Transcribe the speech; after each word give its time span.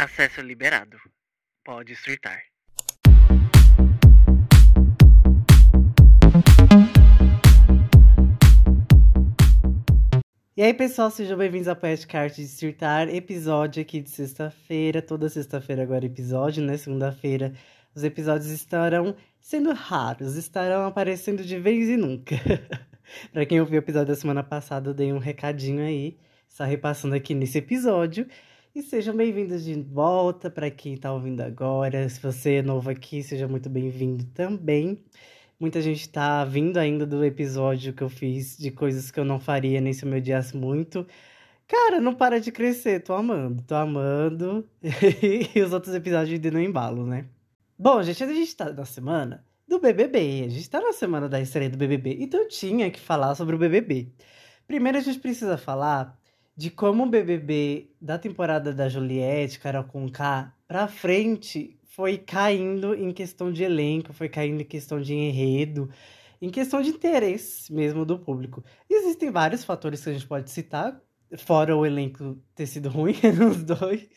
Acesso 0.00 0.40
liberado. 0.40 0.96
Pode 1.64 1.96
surtar. 1.96 2.40
E 10.56 10.62
aí, 10.62 10.72
pessoal, 10.72 11.10
sejam 11.10 11.36
bem-vindos 11.36 11.66
ao 11.66 11.74
Podcast 11.74 12.40
de 12.40 12.46
Surtar, 12.46 13.08
episódio 13.08 13.82
aqui 13.82 14.00
de 14.00 14.08
sexta-feira. 14.10 15.02
Toda 15.02 15.28
sexta-feira 15.28 15.82
agora 15.82 16.06
episódio, 16.06 16.62
né? 16.62 16.76
Segunda-feira 16.76 17.52
os 17.92 18.04
episódios 18.04 18.52
estarão 18.52 19.16
sendo 19.40 19.72
raros, 19.72 20.36
estarão 20.36 20.86
aparecendo 20.86 21.42
de 21.42 21.58
vez 21.58 21.88
em 21.88 21.96
nunca. 21.96 22.36
para 23.32 23.44
quem 23.44 23.58
ouviu 23.58 23.80
o 23.80 23.82
episódio 23.82 24.14
da 24.14 24.20
semana 24.20 24.44
passada, 24.44 24.90
eu 24.90 24.94
dei 24.94 25.12
um 25.12 25.18
recadinho 25.18 25.82
aí, 25.82 26.16
só 26.46 26.62
repassando 26.62 27.16
aqui 27.16 27.34
nesse 27.34 27.58
episódio. 27.58 28.28
E 28.78 28.82
sejam 28.84 29.12
bem-vindos 29.16 29.64
de 29.64 29.74
volta 29.74 30.48
para 30.48 30.70
quem 30.70 30.94
está 30.94 31.12
ouvindo 31.12 31.40
agora. 31.40 32.08
Se 32.08 32.20
você 32.20 32.58
é 32.58 32.62
novo 32.62 32.88
aqui, 32.88 33.24
seja 33.24 33.48
muito 33.48 33.68
bem-vindo 33.68 34.24
também. 34.26 35.04
Muita 35.58 35.82
gente 35.82 36.02
está 36.02 36.44
vindo 36.44 36.76
ainda 36.76 37.04
do 37.04 37.24
episódio 37.24 37.92
que 37.92 38.02
eu 38.04 38.08
fiz 38.08 38.56
de 38.56 38.70
coisas 38.70 39.10
que 39.10 39.18
eu 39.18 39.24
não 39.24 39.40
faria 39.40 39.80
nem 39.80 39.92
se 39.92 40.04
eu 40.04 40.08
me 40.08 40.18
odiasse 40.18 40.56
muito. 40.56 41.04
Cara, 41.66 42.00
não 42.00 42.14
para 42.14 42.38
de 42.38 42.52
crescer, 42.52 43.02
tô 43.02 43.14
amando, 43.14 43.64
tô 43.64 43.74
amando. 43.74 44.64
e 44.80 45.60
os 45.60 45.72
outros 45.72 45.92
episódios 45.92 46.38
de 46.38 46.48
no 46.48 46.60
embalo, 46.60 47.04
né? 47.04 47.26
Bom, 47.76 48.00
gente, 48.04 48.22
a 48.22 48.32
gente 48.32 48.54
tá 48.54 48.72
na 48.72 48.84
semana 48.84 49.44
do 49.66 49.80
BBB. 49.80 50.44
A 50.46 50.48
gente 50.50 50.70
tá 50.70 50.80
na 50.80 50.92
semana 50.92 51.28
da 51.28 51.40
estreia 51.40 51.68
do 51.68 51.76
BBB, 51.76 52.18
então 52.20 52.42
eu 52.42 52.46
tinha 52.46 52.88
que 52.92 53.00
falar 53.00 53.34
sobre 53.34 53.56
o 53.56 53.58
BBB. 53.58 54.12
Primeiro 54.68 54.98
a 54.98 55.00
gente 55.00 55.18
precisa 55.18 55.58
falar 55.58 56.17
de 56.58 56.70
como 56.70 57.04
o 57.04 57.08
BBB 57.08 57.88
da 58.00 58.18
temporada 58.18 58.74
da 58.74 58.88
Juliette, 58.88 59.60
Carol 59.60 59.84
Conká, 59.84 60.52
pra 60.66 60.88
frente 60.88 61.78
foi 61.84 62.18
caindo 62.18 62.96
em 62.96 63.12
questão 63.12 63.52
de 63.52 63.62
elenco, 63.62 64.12
foi 64.12 64.28
caindo 64.28 64.60
em 64.60 64.64
questão 64.64 65.00
de 65.00 65.14
enredo, 65.14 65.88
em 66.42 66.50
questão 66.50 66.82
de 66.82 66.88
interesse 66.88 67.72
mesmo 67.72 68.04
do 68.04 68.18
público. 68.18 68.64
Existem 68.90 69.30
vários 69.30 69.62
fatores 69.62 70.02
que 70.02 70.10
a 70.10 70.12
gente 70.12 70.26
pode 70.26 70.50
citar, 70.50 71.00
fora 71.36 71.76
o 71.76 71.86
elenco 71.86 72.36
ter 72.56 72.66
sido 72.66 72.88
ruim 72.88 73.14
nos 73.38 73.62
dois. 73.62 74.08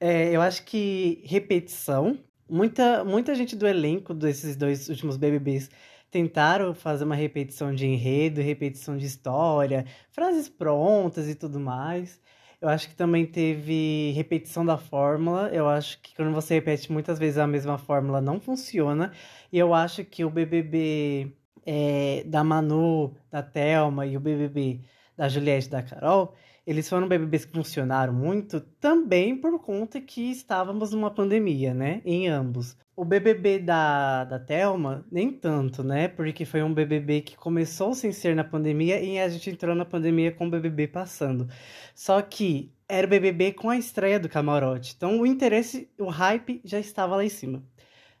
É, 0.00 0.34
eu 0.34 0.40
acho 0.40 0.64
que 0.64 1.20
repetição. 1.26 2.18
Muita, 2.48 3.04
muita 3.04 3.34
gente 3.34 3.54
do 3.54 3.66
elenco 3.66 4.14
desses 4.14 4.56
dois 4.56 4.88
últimos 4.88 5.18
BBBs 5.18 5.68
tentaram 6.14 6.72
fazer 6.72 7.02
uma 7.02 7.16
repetição 7.16 7.74
de 7.74 7.88
enredo, 7.88 8.40
repetição 8.40 8.96
de 8.96 9.04
história, 9.04 9.84
frases 10.12 10.48
prontas 10.48 11.28
e 11.28 11.34
tudo 11.34 11.58
mais. 11.58 12.20
Eu 12.60 12.68
acho 12.68 12.88
que 12.88 12.94
também 12.94 13.26
teve 13.26 14.12
repetição 14.14 14.64
da 14.64 14.78
fórmula. 14.78 15.48
Eu 15.52 15.68
acho 15.68 16.00
que 16.00 16.14
quando 16.14 16.32
você 16.32 16.54
repete 16.54 16.92
muitas 16.92 17.18
vezes 17.18 17.36
a 17.36 17.48
mesma 17.48 17.78
fórmula, 17.78 18.20
não 18.20 18.38
funciona. 18.38 19.10
E 19.52 19.58
eu 19.58 19.74
acho 19.74 20.04
que 20.04 20.24
o 20.24 20.30
BBB 20.30 21.32
é, 21.66 22.22
da 22.24 22.44
Manu, 22.44 23.16
da 23.28 23.42
Thelma 23.42 24.06
e 24.06 24.16
o 24.16 24.20
BBB 24.20 24.82
da 25.16 25.28
Juliette 25.28 25.66
e 25.66 25.70
da 25.70 25.82
Carol, 25.82 26.32
eles 26.66 26.88
foram 26.88 27.08
BBBs 27.08 27.44
que 27.44 27.52
funcionaram 27.52 28.12
muito 28.12 28.60
também 28.80 29.36
por 29.36 29.58
conta 29.60 30.00
que 30.00 30.30
estávamos 30.30 30.92
numa 30.92 31.10
pandemia, 31.10 31.74
né? 31.74 32.00
Em 32.04 32.28
ambos. 32.28 32.76
O 32.96 33.04
BBB 33.04 33.58
da, 33.58 34.24
da 34.24 34.38
Thelma, 34.38 35.04
nem 35.10 35.30
tanto, 35.30 35.82
né? 35.82 36.08
Porque 36.08 36.44
foi 36.44 36.62
um 36.62 36.72
BBB 36.72 37.20
que 37.22 37.36
começou 37.36 37.94
sem 37.94 38.12
ser 38.12 38.34
na 38.34 38.44
pandemia 38.44 39.00
e 39.00 39.18
a 39.18 39.28
gente 39.28 39.50
entrou 39.50 39.74
na 39.74 39.84
pandemia 39.84 40.32
com 40.32 40.46
o 40.46 40.50
BBB 40.50 40.88
passando. 40.88 41.48
Só 41.94 42.22
que 42.22 42.72
era 42.88 43.06
o 43.06 43.10
BBB 43.10 43.52
com 43.52 43.68
a 43.68 43.76
estreia 43.76 44.18
do 44.18 44.28
camarote. 44.28 44.94
Então 44.96 45.20
o 45.20 45.26
interesse, 45.26 45.90
o 45.98 46.08
hype 46.08 46.60
já 46.64 46.78
estava 46.78 47.16
lá 47.16 47.24
em 47.24 47.28
cima. 47.28 47.62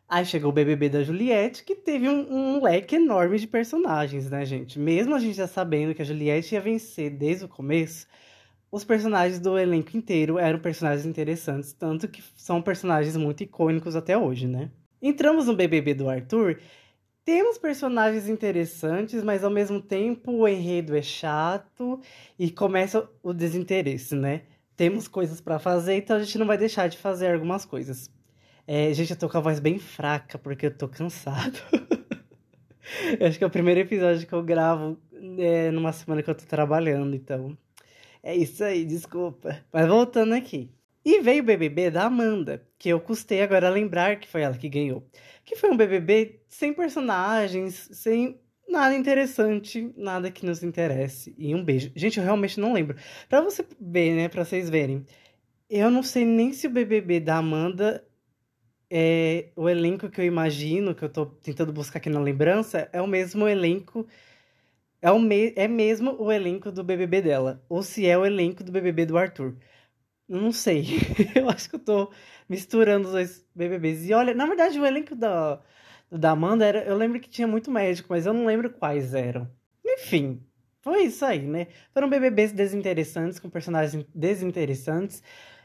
Aí 0.08 0.24
chegou 0.26 0.50
o 0.50 0.52
BBB 0.52 0.90
da 0.90 1.02
Juliette, 1.02 1.64
que 1.64 1.74
teve 1.74 2.08
um, 2.08 2.30
um, 2.30 2.62
leque 2.62 2.96
enorme 2.96 3.38
de 3.38 3.46
personagens, 3.46 4.30
né, 4.30 4.44
gente? 4.44 4.78
Mesmo 4.78 5.14
a 5.14 5.18
gente 5.18 5.34
já 5.34 5.46
sabendo 5.46 5.94
que 5.94 6.02
a 6.02 6.04
Juliette 6.04 6.54
ia 6.54 6.60
vencer 6.60 7.10
desde 7.10 7.46
o 7.46 7.48
começo, 7.48 8.06
os 8.74 8.82
personagens 8.82 9.38
do 9.38 9.56
elenco 9.56 9.96
inteiro 9.96 10.36
eram 10.36 10.58
personagens 10.58 11.06
interessantes, 11.06 11.72
tanto 11.72 12.08
que 12.08 12.20
são 12.36 12.60
personagens 12.60 13.16
muito 13.16 13.44
icônicos 13.44 13.94
até 13.94 14.18
hoje, 14.18 14.48
né? 14.48 14.68
Entramos 15.00 15.46
no 15.46 15.54
BBB 15.54 15.94
do 15.94 16.08
Arthur, 16.08 16.58
temos 17.24 17.56
personagens 17.56 18.28
interessantes, 18.28 19.22
mas 19.22 19.44
ao 19.44 19.50
mesmo 19.50 19.80
tempo 19.80 20.32
o 20.32 20.48
enredo 20.48 20.96
é 20.96 21.02
chato 21.02 22.00
e 22.36 22.50
começa 22.50 23.08
o 23.22 23.32
desinteresse, 23.32 24.16
né? 24.16 24.42
Temos 24.76 25.06
coisas 25.06 25.40
para 25.40 25.60
fazer, 25.60 25.94
então 25.94 26.16
a 26.16 26.24
gente 26.24 26.36
não 26.36 26.46
vai 26.46 26.58
deixar 26.58 26.88
de 26.88 26.98
fazer 26.98 27.32
algumas 27.32 27.64
coisas. 27.64 28.10
É, 28.66 28.92
gente, 28.92 29.12
eu 29.12 29.16
tô 29.16 29.28
com 29.28 29.38
a 29.38 29.40
voz 29.40 29.60
bem 29.60 29.78
fraca 29.78 30.36
porque 30.36 30.66
eu 30.66 30.76
tô 30.76 30.88
cansado. 30.88 31.60
eu 33.20 33.28
acho 33.28 33.38
que 33.38 33.44
é 33.44 33.46
o 33.46 33.50
primeiro 33.50 33.78
episódio 33.78 34.26
que 34.26 34.32
eu 34.32 34.42
gravo 34.42 34.98
é, 35.38 35.70
numa 35.70 35.92
semana 35.92 36.24
que 36.24 36.30
eu 36.30 36.34
tô 36.34 36.44
trabalhando, 36.44 37.14
então 37.14 37.56
é 38.24 38.34
isso 38.34 38.64
aí, 38.64 38.86
desculpa. 38.86 39.62
Mas 39.70 39.86
voltando 39.86 40.32
aqui. 40.32 40.70
E 41.04 41.20
veio 41.20 41.42
o 41.42 41.46
BBB 41.46 41.90
da 41.90 42.04
Amanda, 42.06 42.66
que 42.78 42.88
eu 42.88 42.98
custei 42.98 43.42
agora 43.42 43.68
lembrar 43.68 44.18
que 44.18 44.26
foi 44.26 44.40
ela 44.40 44.56
que 44.56 44.70
ganhou. 44.70 45.06
Que 45.44 45.54
foi 45.54 45.70
um 45.70 45.76
BBB 45.76 46.40
sem 46.48 46.72
personagens, 46.72 47.90
sem 47.92 48.40
nada 48.66 48.94
interessante, 48.96 49.92
nada 49.94 50.30
que 50.30 50.46
nos 50.46 50.62
interesse. 50.62 51.34
E 51.36 51.54
um 51.54 51.62
beijo. 51.62 51.92
Gente, 51.94 52.16
eu 52.16 52.24
realmente 52.24 52.58
não 52.58 52.72
lembro. 52.72 52.96
Pra 53.28 53.42
você 53.42 53.62
ver, 53.78 54.14
né, 54.14 54.28
pra 54.30 54.42
vocês 54.42 54.70
verem. 54.70 55.04
Eu 55.68 55.90
não 55.90 56.02
sei 56.02 56.24
nem 56.24 56.54
se 56.54 56.66
o 56.66 56.70
BBB 56.70 57.20
da 57.20 57.36
Amanda 57.36 58.02
é 58.90 59.50
o 59.54 59.68
elenco 59.68 60.08
que 60.08 60.22
eu 60.22 60.24
imagino, 60.24 60.94
que 60.94 61.04
eu 61.04 61.10
tô 61.10 61.26
tentando 61.26 61.74
buscar 61.74 61.98
aqui 61.98 62.08
na 62.08 62.20
lembrança, 62.20 62.88
é 62.90 63.02
o 63.02 63.06
mesmo 63.06 63.46
elenco 63.46 64.06
é, 65.04 65.10
o 65.10 65.18
me 65.18 65.52
é 65.54 65.68
mesmo 65.68 66.16
o 66.18 66.32
elenco 66.32 66.72
do 66.72 66.82
BBB 66.82 67.20
dela, 67.20 67.62
ou 67.68 67.82
se 67.82 68.06
é 68.06 68.16
o 68.16 68.24
elenco 68.24 68.64
do 68.64 68.72
BBB 68.72 69.04
do 69.04 69.18
Arthur. 69.18 69.54
Não 70.28 70.50
sei. 70.52 70.86
eu 71.36 71.50
acho 71.50 71.68
que 71.68 71.76
eu 71.76 71.80
tô 71.80 72.12
misturando 72.48 73.08
os 73.08 73.12
dois 73.12 73.46
BBBs. 73.54 74.08
E 74.08 74.14
olha, 74.14 74.34
na 74.34 74.46
verdade, 74.46 74.80
o 74.80 74.86
elenco 74.86 75.14
da, 75.14 75.60
da 76.10 76.30
Amanda 76.30 76.64
era. 76.64 76.84
Eu 76.84 76.96
lembro 76.96 77.20
que 77.20 77.28
tinha 77.28 77.46
muito 77.46 77.70
médico, 77.70 78.08
mas 78.10 78.24
eu 78.26 78.32
não 78.32 78.46
lembro 78.46 78.70
quais 78.70 79.14
eram. 79.14 79.50
Enfim, 79.84 80.42
foi 80.82 81.04
isso 81.04 81.24
aí, 81.24 81.42
né? 81.46 81.68
Foram 81.92 82.08
BBBs 82.08 82.52
desinteressantes, 82.52 83.38
com 83.38 83.50
personagens 83.50 84.06
desinteressantes. 84.14 85.22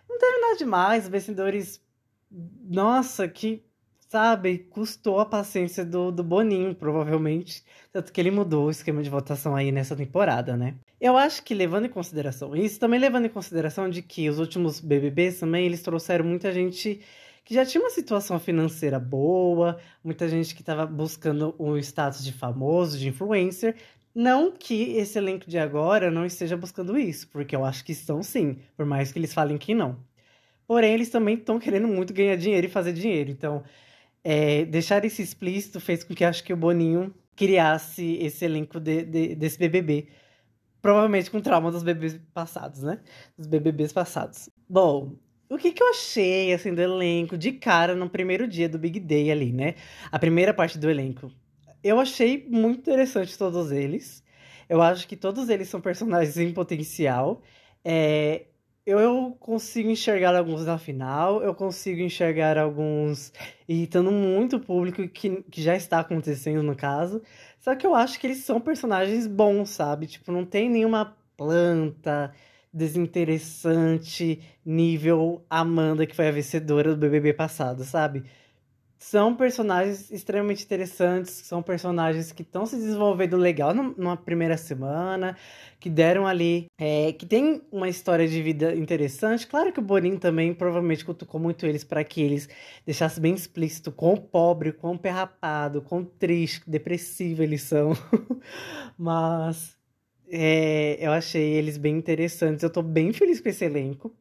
Não 0.10 0.18
teve 0.18 0.38
nada 0.40 0.58
demais. 0.58 1.08
Vencedores. 1.08 1.82
Nossa, 2.30 3.28
que 3.30 3.64
sabe, 4.10 4.58
custou 4.72 5.20
a 5.20 5.26
paciência 5.26 5.86
do, 5.86 6.12
do 6.12 6.24
Boninho, 6.24 6.74
provavelmente. 6.74 7.64
Tanto 7.94 8.12
que 8.12 8.20
ele 8.20 8.32
mudou 8.32 8.66
o 8.66 8.72
esquema 8.72 9.04
de 9.04 9.10
votação 9.10 9.56
aí 9.56 9.72
nessa 9.72 9.96
temporada, 9.96 10.58
né? 10.58 10.76
Eu 11.00 11.16
acho 11.16 11.44
que 11.44 11.54
levando 11.54 11.86
em 11.86 11.90
consideração 11.90 12.56
isso, 12.56 12.80
também 12.80 13.00
levando 13.00 13.26
em 13.26 13.30
consideração 13.30 13.88
de 13.88 14.02
que 14.02 14.28
os 14.28 14.40
últimos 14.40 14.82
BBBs 14.82 15.40
também, 15.40 15.66
eles 15.66 15.84
trouxeram 15.84 16.26
muita 16.26 16.52
gente 16.52 17.00
que 17.46 17.54
já 17.54 17.64
tinha 17.66 17.84
uma 17.84 17.90
situação 17.92 18.40
financeira 18.40 19.00
boa, 19.00 19.80
muita 20.04 20.28
gente 20.28 20.56
que 20.56 20.62
estava 20.62 20.86
buscando 20.88 21.56
um 21.60 21.78
status 21.78 22.24
de 22.24 22.34
famoso, 22.34 22.98
de 22.98 23.10
influencer. 23.10 23.76
Não 24.14 24.52
que 24.52 24.98
esse 24.98 25.20
elenco 25.20 25.48
de 25.48 25.60
agora 25.60 26.10
não 26.10 26.26
esteja 26.26 26.58
buscando 26.58 26.98
isso, 26.98 27.28
porque 27.30 27.56
eu 27.56 27.64
acho 27.64 27.86
que 27.86 27.92
estão 27.92 28.24
sim, 28.24 28.58
por 28.76 28.86
mais 28.88 29.12
que 29.12 29.20
eles 29.20 29.34
falem 29.34 29.58
que 29.58 29.76
não. 29.76 29.98
Porém, 30.68 30.94
eles 30.94 31.10
também 31.10 31.36
estão 31.36 31.60
querendo 31.60 31.88
muito 31.88 32.14
ganhar 32.14 32.36
dinheiro 32.36 32.68
e 32.68 32.70
fazer 32.70 32.94
dinheiro. 32.94 33.32
Então, 33.32 33.64
é, 34.32 34.64
deixar 34.64 35.04
isso 35.06 35.24
explícito 35.24 35.80
fez 35.80 36.04
com 36.04 36.14
que 36.14 36.24
acho 36.24 36.44
que 36.44 36.54
o 36.54 36.58
Boninho 36.58 37.12
criasse 37.36 38.16
esse 38.22 38.46
elenco 38.46 38.80
de, 38.80 39.04
de, 39.04 39.34
desse 39.34 39.58
BBB. 39.58 40.08
Provavelmente 40.84 41.32
com 41.32 41.42
trauma 41.42 41.72
dos 41.72 41.82
bebês 41.82 42.20
passados, 42.32 42.84
né? 42.84 43.00
Dos 43.36 43.48
BBBs 43.48 43.92
passados. 43.92 44.48
Bom, 44.70 45.16
o 45.50 45.58
que, 45.58 45.72
que 45.72 45.82
eu 45.82 45.90
achei, 45.90 46.54
assim, 46.54 46.76
do 46.76 46.80
elenco 46.80 47.36
de 47.36 47.54
cara 47.54 47.96
no 47.96 48.08
primeiro 48.08 48.48
dia 48.48 48.70
do 48.70 48.78
Big 48.78 49.00
Day 49.00 49.32
ali, 49.32 49.52
né? 49.52 49.74
A 50.12 50.20
primeira 50.20 50.54
parte 50.54 50.78
do 50.78 50.88
elenco. 50.88 51.32
Eu 51.84 52.00
achei 52.00 52.46
muito 52.48 52.82
interessante 52.82 53.36
todos 53.36 53.72
eles. 53.72 54.24
Eu 54.70 54.80
acho 54.80 55.08
que 55.08 55.16
todos 55.16 55.50
eles 55.50 55.70
são 55.70 55.82
personagens 55.82 56.38
em 56.38 56.54
potencial. 56.54 57.42
É, 57.84 58.46
eu 58.90 59.36
consigo 59.40 59.90
enxergar 59.90 60.36
alguns 60.36 60.66
na 60.66 60.78
final, 60.78 61.44
eu 61.44 61.54
consigo 61.54 62.02
enxergar 62.02 62.58
alguns 62.58 63.32
irritando 63.68 64.12
muito 64.12 64.56
o 64.56 64.60
público, 64.60 65.08
que, 65.08 65.44
que 65.44 65.62
já 65.62 65.76
está 65.76 66.00
acontecendo 66.00 66.64
no 66.64 66.76
caso. 66.76 67.22
Só 67.60 67.76
que 67.76 67.86
eu 67.86 67.94
acho 67.94 68.20
que 68.20 68.28
eles 68.28 68.40
são 68.40 68.60
personagens 68.60 69.28
bons, 69.28 69.70
sabe? 69.70 70.08
Tipo, 70.08 70.32
não 70.32 70.46
tem 70.46 70.70
nenhuma 70.70 71.16
planta 71.38 72.34
desinteressante 72.74 74.40
nível 74.66 75.44
Amanda, 75.50 76.06
que 76.06 76.16
foi 76.16 76.28
a 76.28 76.32
vencedora 76.32 76.94
do 76.94 76.98
BBB 76.98 77.34
passado, 77.34 77.84
sabe? 77.84 78.24
São 79.00 79.34
personagens 79.34 80.12
extremamente 80.12 80.66
interessantes, 80.66 81.32
são 81.32 81.64
personagens 81.64 82.34
que 82.34 82.42
estão 82.42 82.66
se 82.66 82.76
desenvolvendo 82.76 83.38
legal 83.38 83.74
numa 83.74 84.18
primeira 84.18 84.58
semana, 84.58 85.38
que 85.80 85.90
deram 85.90 86.28
ali, 86.28 86.68
é, 86.78 87.14
que 87.14 87.26
tem 87.26 87.62
uma 87.72 87.88
história 87.88 88.28
de 88.28 88.42
vida 88.44 88.76
interessante. 88.76 89.48
Claro 89.48 89.72
que 89.72 89.80
o 89.80 89.82
Bonin 89.82 90.18
também 90.18 90.54
provavelmente 90.54 91.06
cutucou 91.06 91.40
muito 91.40 91.66
eles 91.66 91.86
para 91.86 92.04
que 92.04 92.22
eles 92.22 92.50
deixassem 92.86 93.22
bem 93.22 93.34
explícito 93.34 93.90
quão 93.90 94.18
pobre, 94.18 94.74
quão 94.74 94.98
perrapado, 94.98 95.82
quão 95.82 96.04
triste, 96.04 96.70
depressivo 96.70 97.42
eles 97.42 97.62
são. 97.62 97.94
Mas 99.00 99.78
é, 100.30 100.98
eu 101.00 101.14
achei 101.14 101.54
eles 101.54 101.78
bem 101.78 101.98
interessantes. 101.98 102.64
Eu 102.64 102.70
tô 102.70 102.82
bem 102.82 103.14
feliz 103.14 103.40
com 103.40 103.48
esse 103.48 103.64
elenco. 103.64 104.14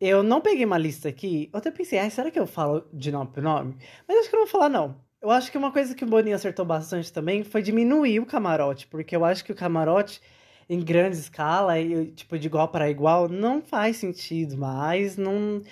Eu 0.00 0.22
não 0.22 0.40
peguei 0.40 0.64
uma 0.64 0.78
lista 0.78 1.08
aqui. 1.08 1.50
Eu 1.52 1.58
até 1.58 1.70
pensei, 1.70 1.98
ah, 1.98 2.08
será 2.10 2.30
que 2.30 2.38
eu 2.38 2.46
falo 2.46 2.88
de 2.92 3.10
nome 3.10 3.30
por 3.32 3.42
nome? 3.42 3.76
Mas 4.06 4.18
acho 4.18 4.30
que 4.30 4.36
eu 4.36 4.40
não 4.40 4.46
vou 4.46 4.52
falar, 4.52 4.68
não. 4.68 5.00
Eu 5.20 5.30
acho 5.30 5.50
que 5.50 5.58
uma 5.58 5.72
coisa 5.72 5.94
que 5.94 6.04
o 6.04 6.06
Boninho 6.06 6.36
acertou 6.36 6.64
bastante 6.64 7.12
também 7.12 7.42
foi 7.42 7.60
diminuir 7.62 8.20
o 8.20 8.26
camarote, 8.26 8.86
porque 8.86 9.16
eu 9.16 9.24
acho 9.24 9.44
que 9.44 9.50
o 9.50 9.54
camarote, 9.56 10.20
em 10.68 10.80
grande 10.80 11.16
escala, 11.16 11.78
e, 11.80 12.12
tipo, 12.12 12.38
de 12.38 12.46
igual 12.46 12.68
para 12.68 12.88
igual, 12.88 13.28
não 13.28 13.60
faz 13.60 13.96
sentido 13.96 14.56
mais. 14.56 15.16
Não, 15.16 15.62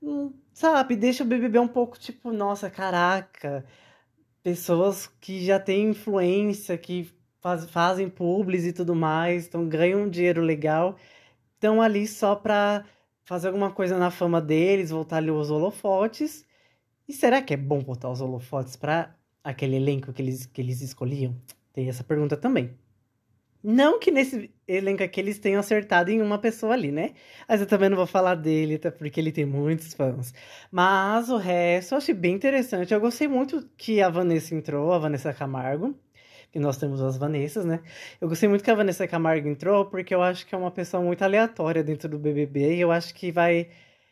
não. 0.00 0.32
Sabe? 0.52 0.96
Deixa 0.96 1.24
o 1.24 1.26
BBB 1.26 1.58
um 1.58 1.68
pouco 1.68 1.98
tipo, 1.98 2.32
nossa, 2.32 2.70
caraca. 2.70 3.64
Pessoas 4.42 5.08
que 5.20 5.44
já 5.44 5.58
têm 5.60 5.90
influência, 5.90 6.78
que 6.78 7.10
faz, 7.40 7.64
fazem 7.70 8.08
publis 8.08 8.64
e 8.66 8.72
tudo 8.72 8.94
mais, 8.94 9.46
então 9.46 9.68
ganham 9.68 10.02
um 10.02 10.10
dinheiro 10.10 10.42
legal, 10.42 10.96
estão 11.54 11.82
ali 11.82 12.06
só 12.06 12.36
pra 12.36 12.84
fazer 13.24 13.48
alguma 13.48 13.70
coisa 13.70 13.98
na 13.98 14.10
fama 14.10 14.40
deles, 14.40 14.90
voltar 14.90 15.18
ali 15.18 15.30
os 15.30 15.50
holofotes. 15.50 16.46
E 17.08 17.12
será 17.12 17.42
que 17.42 17.54
é 17.54 17.56
bom 17.56 17.80
voltar 17.80 18.10
os 18.10 18.20
holofotes 18.20 18.76
para 18.76 19.14
aquele 19.42 19.76
elenco 19.76 20.12
que 20.12 20.22
eles, 20.22 20.46
que 20.46 20.60
eles 20.60 20.80
escolhiam? 20.80 21.36
Tem 21.72 21.88
essa 21.88 22.04
pergunta 22.04 22.36
também. 22.36 22.76
Não 23.62 24.00
que 24.00 24.10
nesse 24.10 24.52
elenco 24.66 25.04
aqui 25.04 25.20
eles 25.20 25.38
tenham 25.38 25.60
acertado 25.60 26.10
em 26.10 26.20
uma 26.20 26.36
pessoa 26.38 26.72
ali, 26.72 26.90
né? 26.90 27.12
Mas 27.48 27.60
eu 27.60 27.66
também 27.66 27.88
não 27.88 27.96
vou 27.96 28.06
falar 28.06 28.34
dele, 28.34 28.76
tá? 28.76 28.90
porque 28.90 29.20
ele 29.20 29.30
tem 29.30 29.44
muitos 29.46 29.94
fãs. 29.94 30.34
Mas 30.70 31.28
o 31.28 31.36
resto 31.36 31.94
eu 31.94 31.98
achei 31.98 32.14
bem 32.14 32.34
interessante. 32.34 32.92
Eu 32.92 33.00
gostei 33.00 33.28
muito 33.28 33.68
que 33.76 34.02
a 34.02 34.08
Vanessa 34.08 34.54
entrou, 34.54 34.92
a 34.92 34.98
Vanessa 34.98 35.32
Camargo 35.32 35.94
que 36.52 36.60
nós 36.60 36.76
temos 36.76 37.00
as 37.02 37.16
Vanessas, 37.16 37.64
né? 37.64 37.80
Eu 38.20 38.28
gostei 38.28 38.48
muito 38.48 38.62
que 38.62 38.70
a 38.70 38.74
Vanessa 38.74 39.08
Camargo 39.08 39.48
entrou, 39.48 39.86
porque 39.86 40.14
eu 40.14 40.22
acho 40.22 40.46
que 40.46 40.54
é 40.54 40.58
uma 40.58 40.70
pessoa 40.70 41.02
muito 41.02 41.22
aleatória 41.22 41.82
dentro 41.82 42.08
do 42.10 42.18
BBB, 42.18 42.76
e 42.76 42.80
eu 42.80 42.92
acho 42.92 43.14
que 43.14 43.32
vai 43.32 43.70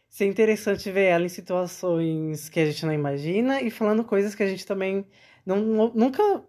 ser 0.08 0.26
interessante 0.26 0.90
ver 0.90 1.04
ela 1.04 1.24
em 1.24 1.28
situações 1.28 2.48
que 2.48 2.58
a 2.60 2.66
gente 2.66 2.84
não 2.86 2.92
imagina 2.92 3.60
e 3.62 3.70
falando 3.70 4.02
coisas 4.04 4.34
que 4.34 4.42
a 4.42 4.46
gente 4.48 4.66
também 4.66 5.06
não, 5.46 5.92
nunca, 5.94 6.44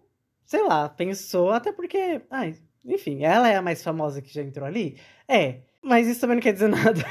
sei 0.46 0.62
lá, 0.64 0.88
pensou, 0.88 1.50
até 1.50 1.72
porque, 1.72 2.22
ai, 2.30 2.56
enfim, 2.84 3.22
ela 3.24 3.48
é 3.48 3.56
a 3.56 3.62
mais 3.62 3.82
famosa 3.82 4.22
que 4.22 4.32
já 4.32 4.42
entrou 4.42 4.66
ali? 4.66 4.98
É, 5.28 5.60
mas 5.82 6.08
isso 6.08 6.20
também 6.20 6.36
não 6.36 6.42
quer 6.42 6.52
dizer 6.54 6.68
nada. 6.68 7.04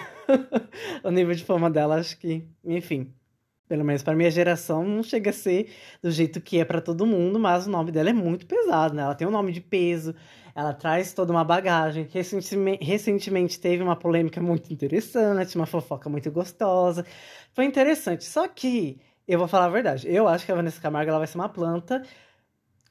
o 1.04 1.12
nível 1.12 1.36
de 1.36 1.46
fama 1.46 1.70
dela, 1.70 1.96
acho 1.98 2.18
que, 2.18 2.48
enfim 2.66 3.14
pelo 3.72 3.86
menos 3.86 4.04
para 4.04 4.14
minha 4.14 4.30
geração, 4.30 4.84
não 4.84 5.02
chega 5.02 5.30
a 5.30 5.34
ser 5.34 5.72
do 6.04 6.12
jeito 6.12 6.42
que 6.42 6.60
é 6.60 6.66
para 6.66 6.82
todo 6.82 7.06
mundo, 7.06 7.40
mas 7.40 7.68
o 7.68 7.70
nome 7.70 7.90
dela 7.90 8.10
é 8.10 8.14
muito 8.14 8.46
pesado, 8.46 8.94
né? 8.94 9.02
Ela 9.02 9.16
tem 9.16 9.26
um 9.26 9.32
nome 9.32 9.54
de 9.54 9.62
peso, 9.62 10.14
ela 10.54 10.74
traz 10.74 11.14
toda 11.14 11.32
uma 11.32 11.46
bagagem. 11.46 12.06
Recentemente, 12.12 12.84
recentemente 12.84 13.58
teve 13.58 13.82
uma 13.82 13.96
polêmica 13.96 14.42
muito 14.42 14.74
interessante, 14.74 15.56
uma 15.56 15.66
fofoca 15.66 16.10
muito 16.10 16.30
gostosa. 16.30 17.06
Foi 17.54 17.64
interessante. 17.64 18.26
Só 18.26 18.46
que, 18.46 19.00
eu 19.26 19.40
vou 19.40 19.48
falar 19.48 19.68
a 19.68 19.70
verdade, 19.70 20.06
eu 20.14 20.28
acho 20.28 20.46
que 20.46 20.52
a 20.52 20.56
Vanessa 20.56 20.82
Camargo 20.82 21.10
ela 21.10 21.20
vai 21.20 21.28
ser 21.28 21.38
uma 21.38 21.48
planta 21.48 22.04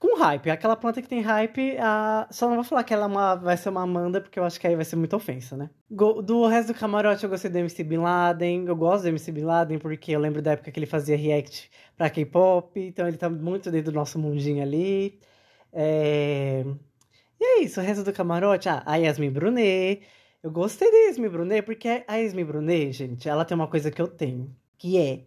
com 0.01 0.17
hype. 0.17 0.51
Aquela 0.51 0.75
planta 0.75 1.03
que 1.03 1.09
tem 1.09 1.21
hype, 1.21 1.77
a... 1.79 2.27
só 2.31 2.49
não 2.49 2.55
vou 2.57 2.65
falar 2.65 2.83
que 2.83 2.95
ela 2.95 3.05
é 3.05 3.07
uma... 3.07 3.35
vai 3.37 3.57
ser 3.57 3.69
uma 3.69 3.83
Amanda, 3.83 4.21
porque 4.21 4.39
eu 4.39 4.45
acho 4.45 4.59
que 4.59 4.67
aí 4.67 4.75
vai 4.75 4.85
ser 4.85 4.97
muita 4.97 5.15
ofensa, 5.15 5.57
né? 5.57 5.69
Do 5.91 6.47
resto 6.47 6.73
do 6.73 6.79
camarote, 6.79 7.23
eu 7.23 7.31
gostei 7.31 7.51
do 7.51 7.59
MC 7.59 7.85
Bin 7.85 7.99
Laden. 7.99 8.65
Eu 8.67 8.75
gosto 8.75 9.03
do 9.03 9.09
MC 9.09 9.31
Bin 9.31 9.43
Laden 9.43 9.79
porque 9.79 10.13
eu 10.13 10.19
lembro 10.19 10.41
da 10.41 10.53
época 10.53 10.73
que 10.73 10.81
ele 10.81 10.87
fazia 10.87 11.17
react 11.17 11.71
pra 11.97 12.09
K-pop, 12.09 12.81
então 12.81 13.07
ele 13.07 13.19
tá 13.19 13.29
muito 13.29 13.71
dentro 13.71 13.93
do 13.93 13.95
nosso 13.95 14.19
mundinho 14.19 14.63
ali. 14.63 15.21
É... 15.73 16.65
E 17.39 17.45
é 17.45 17.63
isso, 17.63 17.81
o 17.81 17.83
resto 17.83 18.03
do 18.05 18.13
camarote, 18.13 18.69
ah, 18.69 18.83
a 18.87 18.97
Yasmin 18.97 19.31
Brunet. 19.31 20.03
Eu 20.43 20.51
gostei 20.51 20.91
da 20.91 20.99
Yasmin 21.09 21.29
Brunet 21.29 21.63
porque 21.63 22.05
a 22.09 22.17
Yasmin 22.17 22.45
Brunet, 22.45 22.93
gente, 22.93 23.29
ela 23.29 23.45
tem 23.45 23.55
uma 23.55 23.69
coisa 23.69 23.91
que 23.91 24.01
eu 24.01 24.09
tenho, 24.09 24.55
que 24.79 24.99
é 24.99 25.25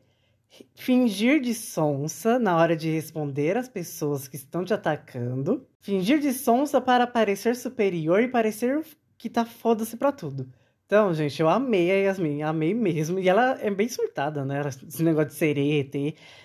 fingir 0.75 1.41
de 1.41 1.53
sonsa 1.53 2.37
na 2.37 2.57
hora 2.57 2.75
de 2.75 2.89
responder 2.91 3.57
às 3.57 3.67
pessoas 3.67 4.27
que 4.27 4.35
estão 4.35 4.63
te 4.63 4.73
atacando, 4.73 5.67
fingir 5.81 6.19
de 6.19 6.33
sonsa 6.33 6.79
para 6.79 7.07
parecer 7.07 7.55
superior 7.55 8.21
e 8.21 8.27
parecer 8.27 8.83
que 9.17 9.29
tá 9.29 9.45
foda-se 9.45 9.97
pra 9.97 10.11
tudo. 10.11 10.51
Então, 10.85 11.13
gente, 11.13 11.41
eu 11.41 11.49
amei 11.49 11.89
a 11.91 11.95
Yasmin, 11.95 12.43
amei 12.43 12.73
mesmo. 12.73 13.19
E 13.19 13.27
ela 13.27 13.57
é 13.61 13.71
bem 13.71 13.87
surtada, 13.87 14.45
né? 14.45 14.61
Esse 14.67 15.01
negócio 15.01 15.29
de 15.29 15.35
sereta, 15.35 15.97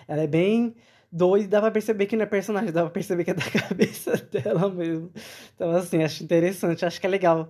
ela 0.07 0.23
é 0.23 0.27
bem 0.27 0.75
doida, 1.11 1.47
dá 1.47 1.61
pra 1.61 1.71
perceber 1.71 2.05
que 2.05 2.15
não 2.15 2.23
é 2.23 2.25
personagem, 2.25 2.71
dá 2.71 2.81
pra 2.81 2.89
perceber 2.89 3.23
que 3.25 3.31
é 3.31 3.33
da 3.33 3.43
cabeça 3.51 4.15
dela 4.17 4.69
mesmo. 4.69 5.11
Então, 5.53 5.71
assim, 5.71 6.03
acho 6.03 6.23
interessante, 6.23 6.85
acho 6.85 6.99
que 6.99 7.05
é 7.05 7.09
legal. 7.09 7.49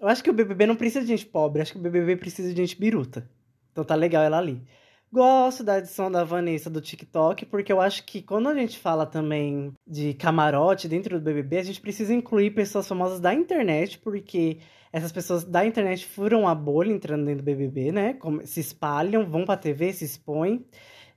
Eu 0.00 0.08
acho 0.08 0.22
que 0.22 0.30
o 0.30 0.32
BBB 0.32 0.66
não 0.66 0.76
precisa 0.76 1.00
de 1.00 1.08
gente 1.08 1.26
pobre, 1.26 1.62
acho 1.62 1.72
que 1.72 1.78
o 1.78 1.82
BBB 1.82 2.16
precisa 2.16 2.52
de 2.52 2.56
gente 2.56 2.78
biruta. 2.78 3.28
Então 3.72 3.84
tá 3.84 3.94
legal 3.94 4.22
ela 4.22 4.38
ali. 4.38 4.62
Gosto 5.10 5.64
da 5.64 5.78
edição 5.78 6.10
da 6.10 6.22
Vanessa 6.22 6.68
do 6.68 6.82
TikTok, 6.82 7.46
porque 7.46 7.72
eu 7.72 7.80
acho 7.80 8.04
que 8.04 8.20
quando 8.20 8.46
a 8.50 8.54
gente 8.54 8.78
fala 8.78 9.06
também 9.06 9.72
de 9.86 10.12
camarote 10.12 10.86
dentro 10.86 11.18
do 11.18 11.24
BBB, 11.24 11.58
a 11.58 11.62
gente 11.62 11.80
precisa 11.80 12.12
incluir 12.12 12.50
pessoas 12.50 12.86
famosas 12.86 13.18
da 13.18 13.32
internet, 13.32 13.98
porque 14.00 14.58
essas 14.92 15.10
pessoas 15.10 15.44
da 15.44 15.64
internet 15.64 16.06
furam 16.06 16.46
a 16.46 16.54
bolha 16.54 16.92
entrando 16.92 17.24
dentro 17.24 17.42
do 17.42 17.46
BBB, 17.46 17.90
né? 17.90 18.18
Se 18.44 18.60
espalham, 18.60 19.24
vão 19.24 19.46
pra 19.46 19.56
TV, 19.56 19.94
se 19.94 20.04
expõem, 20.04 20.66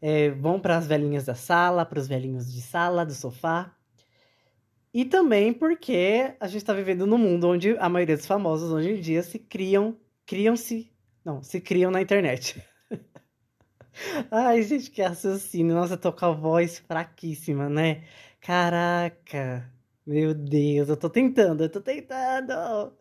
é, 0.02 0.30
vão 0.30 0.58
para 0.58 0.78
as 0.78 0.88
velhinhas 0.88 1.26
da 1.26 1.36
sala, 1.36 1.86
para 1.86 2.00
os 2.00 2.08
velhinhos 2.08 2.50
de 2.52 2.62
sala, 2.62 3.06
do 3.06 3.14
sofá. 3.14 3.76
E 4.94 5.04
também 5.04 5.52
porque 5.52 6.34
a 6.40 6.48
gente 6.48 6.58
está 6.62 6.74
vivendo 6.74 7.06
num 7.06 7.18
mundo 7.18 7.50
onde 7.50 7.78
a 7.78 7.90
maioria 7.90 8.16
dos 8.16 8.26
famosos 8.26 8.72
hoje 8.72 8.92
em 8.92 9.02
dia 9.02 9.22
se 9.22 9.38
criam, 9.38 9.98
criam-se, 10.26 10.90
não, 11.26 11.44
se 11.44 11.60
criam 11.60 11.92
na 11.92 12.02
internet. 12.02 12.62
Ai, 14.32 14.62
gente, 14.64 14.90
que 14.92 15.02
raciocínio. 15.02 15.76
Nossa, 15.76 15.98
tô 15.98 16.12
com 16.14 16.26
a 16.26 16.32
voz 16.32 16.80
fraquíssima, 16.80 17.70
né? 17.70 18.04
Caraca. 18.40 19.72
Meu 20.06 20.34
Deus, 20.34 20.90
eu 20.90 20.98
tô 20.98 21.10
tentando, 21.10 21.64
eu 21.64 21.70
tô 21.70 21.80
tentando. 21.82 22.94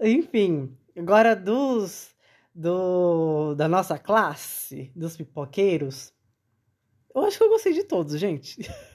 Enfim, 0.00 0.76
agora 0.96 1.36
dos 1.36 2.10
do 2.54 3.54
da 3.54 3.68
nossa 3.68 3.98
classe, 3.98 4.90
dos 4.94 5.16
pipoqueiros, 5.16 6.12
eu 7.14 7.22
acho 7.24 7.38
que 7.38 7.44
eu 7.44 7.48
gostei 7.50 7.72
de 7.72 7.84
todos, 7.84 8.18
gente. 8.18 8.58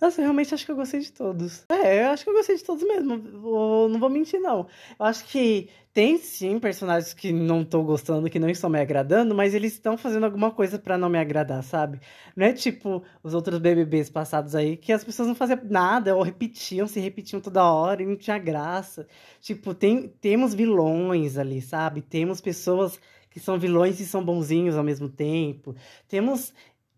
Nossa, 0.00 0.20
eu 0.20 0.24
realmente 0.24 0.54
acho 0.54 0.64
que 0.64 0.72
eu 0.72 0.76
gostei 0.76 1.00
de 1.00 1.12
todos. 1.12 1.64
É, 1.68 2.04
eu 2.04 2.10
acho 2.10 2.24
que 2.24 2.30
eu 2.30 2.34
gostei 2.34 2.56
de 2.56 2.64
todos 2.64 2.82
mesmo. 2.82 3.18
Vou, 3.40 3.88
não 3.88 3.98
vou 3.98 4.10
mentir, 4.10 4.40
não. 4.40 4.66
Eu 4.98 5.06
acho 5.06 5.24
que 5.26 5.68
tem 5.92 6.18
sim 6.18 6.58
personagens 6.60 7.12
que 7.12 7.32
não 7.32 7.64
tô 7.64 7.82
gostando, 7.82 8.30
que 8.30 8.38
não 8.38 8.48
estão 8.48 8.70
me 8.70 8.80
agradando, 8.80 9.34
mas 9.34 9.54
eles 9.54 9.72
estão 9.72 9.98
fazendo 9.98 10.24
alguma 10.24 10.50
coisa 10.52 10.78
para 10.78 10.96
não 10.96 11.08
me 11.08 11.18
agradar, 11.18 11.62
sabe? 11.64 12.00
Não 12.36 12.46
é 12.46 12.52
tipo 12.52 13.02
os 13.22 13.34
outros 13.34 13.58
BBBs 13.58 14.08
passados 14.08 14.54
aí, 14.54 14.76
que 14.76 14.92
as 14.92 15.02
pessoas 15.02 15.26
não 15.28 15.34
faziam 15.34 15.58
nada, 15.64 16.14
ou 16.14 16.22
repetiam, 16.22 16.86
se 16.86 17.00
repetiam 17.00 17.40
toda 17.40 17.64
hora 17.64 18.02
e 18.02 18.06
não 18.06 18.16
tinha 18.16 18.38
graça. 18.38 19.06
Tipo, 19.40 19.74
tem, 19.74 20.08
temos 20.20 20.54
vilões 20.54 21.36
ali, 21.36 21.60
sabe? 21.60 22.02
Temos 22.02 22.40
pessoas 22.40 23.00
que 23.30 23.40
são 23.40 23.58
vilões 23.58 24.00
e 24.00 24.06
são 24.06 24.24
bonzinhos 24.24 24.76
ao 24.76 24.84
mesmo 24.84 25.08
tempo. 25.08 25.74
Temos 26.08 26.52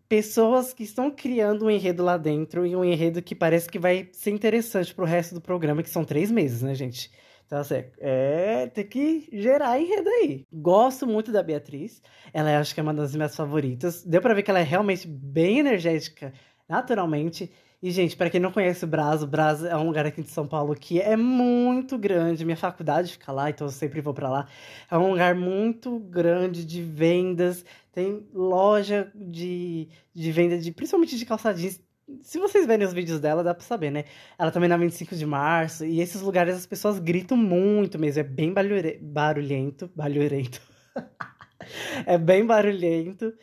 pessoas 0.07 0.73
que 0.73 0.83
estão 0.83 1.09
criando 1.09 1.65
um 1.65 1.71
enredo 1.71 2.03
lá 2.03 2.17
dentro 2.17 2.65
e 2.65 2.75
um 2.75 2.83
enredo 2.83 3.21
que 3.21 3.33
parece 3.33 3.69
que 3.69 3.79
vai 3.79 4.09
ser 4.11 4.31
interessante 4.31 4.93
pro 4.93 5.05
resto 5.05 5.35
do 5.35 5.41
programa, 5.41 5.83
que 5.83 5.89
são 5.89 6.03
três 6.05 6.29
meses, 6.31 6.61
né, 6.61 6.75
gente? 6.75 7.11
Então, 7.45 7.59
assim, 7.59 7.83
é, 7.99 8.67
tem 8.67 8.87
que 8.87 9.29
gerar 9.31 9.79
enredo 9.79 10.09
aí. 10.09 10.45
Gosto 10.51 11.05
muito 11.05 11.31
da 11.31 11.43
Beatriz. 11.43 12.01
Ela 12.33 12.57
acho 12.59 12.73
que 12.73 12.79
é 12.79 12.83
uma 12.83 12.93
das 12.93 13.15
minhas 13.15 13.35
favoritas. 13.35 14.03
Deu 14.03 14.21
pra 14.21 14.33
ver 14.33 14.43
que 14.43 14.49
ela 14.49 14.59
é 14.59 14.63
realmente 14.63 15.07
bem 15.07 15.59
energética, 15.59 16.33
naturalmente. 16.67 17.51
E, 17.83 17.91
gente, 17.91 18.15
para 18.15 18.29
quem 18.29 18.39
não 18.39 18.49
conhece 18.49 18.85
o 18.85 18.87
Brás, 18.87 19.21
o 19.21 19.27
Brás 19.27 19.61
é 19.61 19.75
um 19.75 19.85
lugar 19.85 20.05
aqui 20.05 20.23
de 20.23 20.29
São 20.29 20.47
Paulo 20.47 20.73
que 20.73 21.01
é 21.01 21.17
muito 21.17 21.97
grande. 21.97 22.45
Minha 22.45 22.55
faculdade 22.55 23.11
fica 23.11 23.29
lá, 23.29 23.49
então 23.49 23.67
eu 23.67 23.71
sempre 23.71 23.99
vou 23.99 24.13
para 24.13 24.29
lá. 24.29 24.47
É 24.89 24.97
um 24.97 25.11
lugar 25.11 25.35
muito 25.35 25.99
grande 25.99 26.63
de 26.63 26.81
vendas. 26.81 27.65
Tem 27.91 28.25
loja 28.33 29.11
de, 29.13 29.89
de 30.15 30.31
venda, 30.31 30.57
de, 30.57 30.71
principalmente 30.71 31.17
de 31.17 31.25
calçadinhos. 31.25 31.77
Se 32.21 32.39
vocês 32.39 32.65
verem 32.65 32.87
os 32.87 32.93
vídeos 32.93 33.19
dela, 33.19 33.43
dá 33.43 33.53
pra 33.53 33.65
saber, 33.65 33.91
né? 33.91 34.05
Ela 34.39 34.49
também 34.49 34.69
na 34.69 34.77
25 34.77 35.13
de 35.13 35.25
março. 35.25 35.83
E 35.83 35.99
esses 35.99 36.21
lugares 36.21 36.55
as 36.55 36.65
pessoas 36.65 36.99
gritam 36.99 37.35
muito 37.35 37.99
mesmo. 37.99 38.21
É 38.21 38.23
bem 38.23 38.53
barulhento. 38.53 38.97
Barulhento. 39.01 39.91
Barulhento. 39.93 40.61
é 42.07 42.17
bem 42.17 42.45
barulhento. 42.45 43.33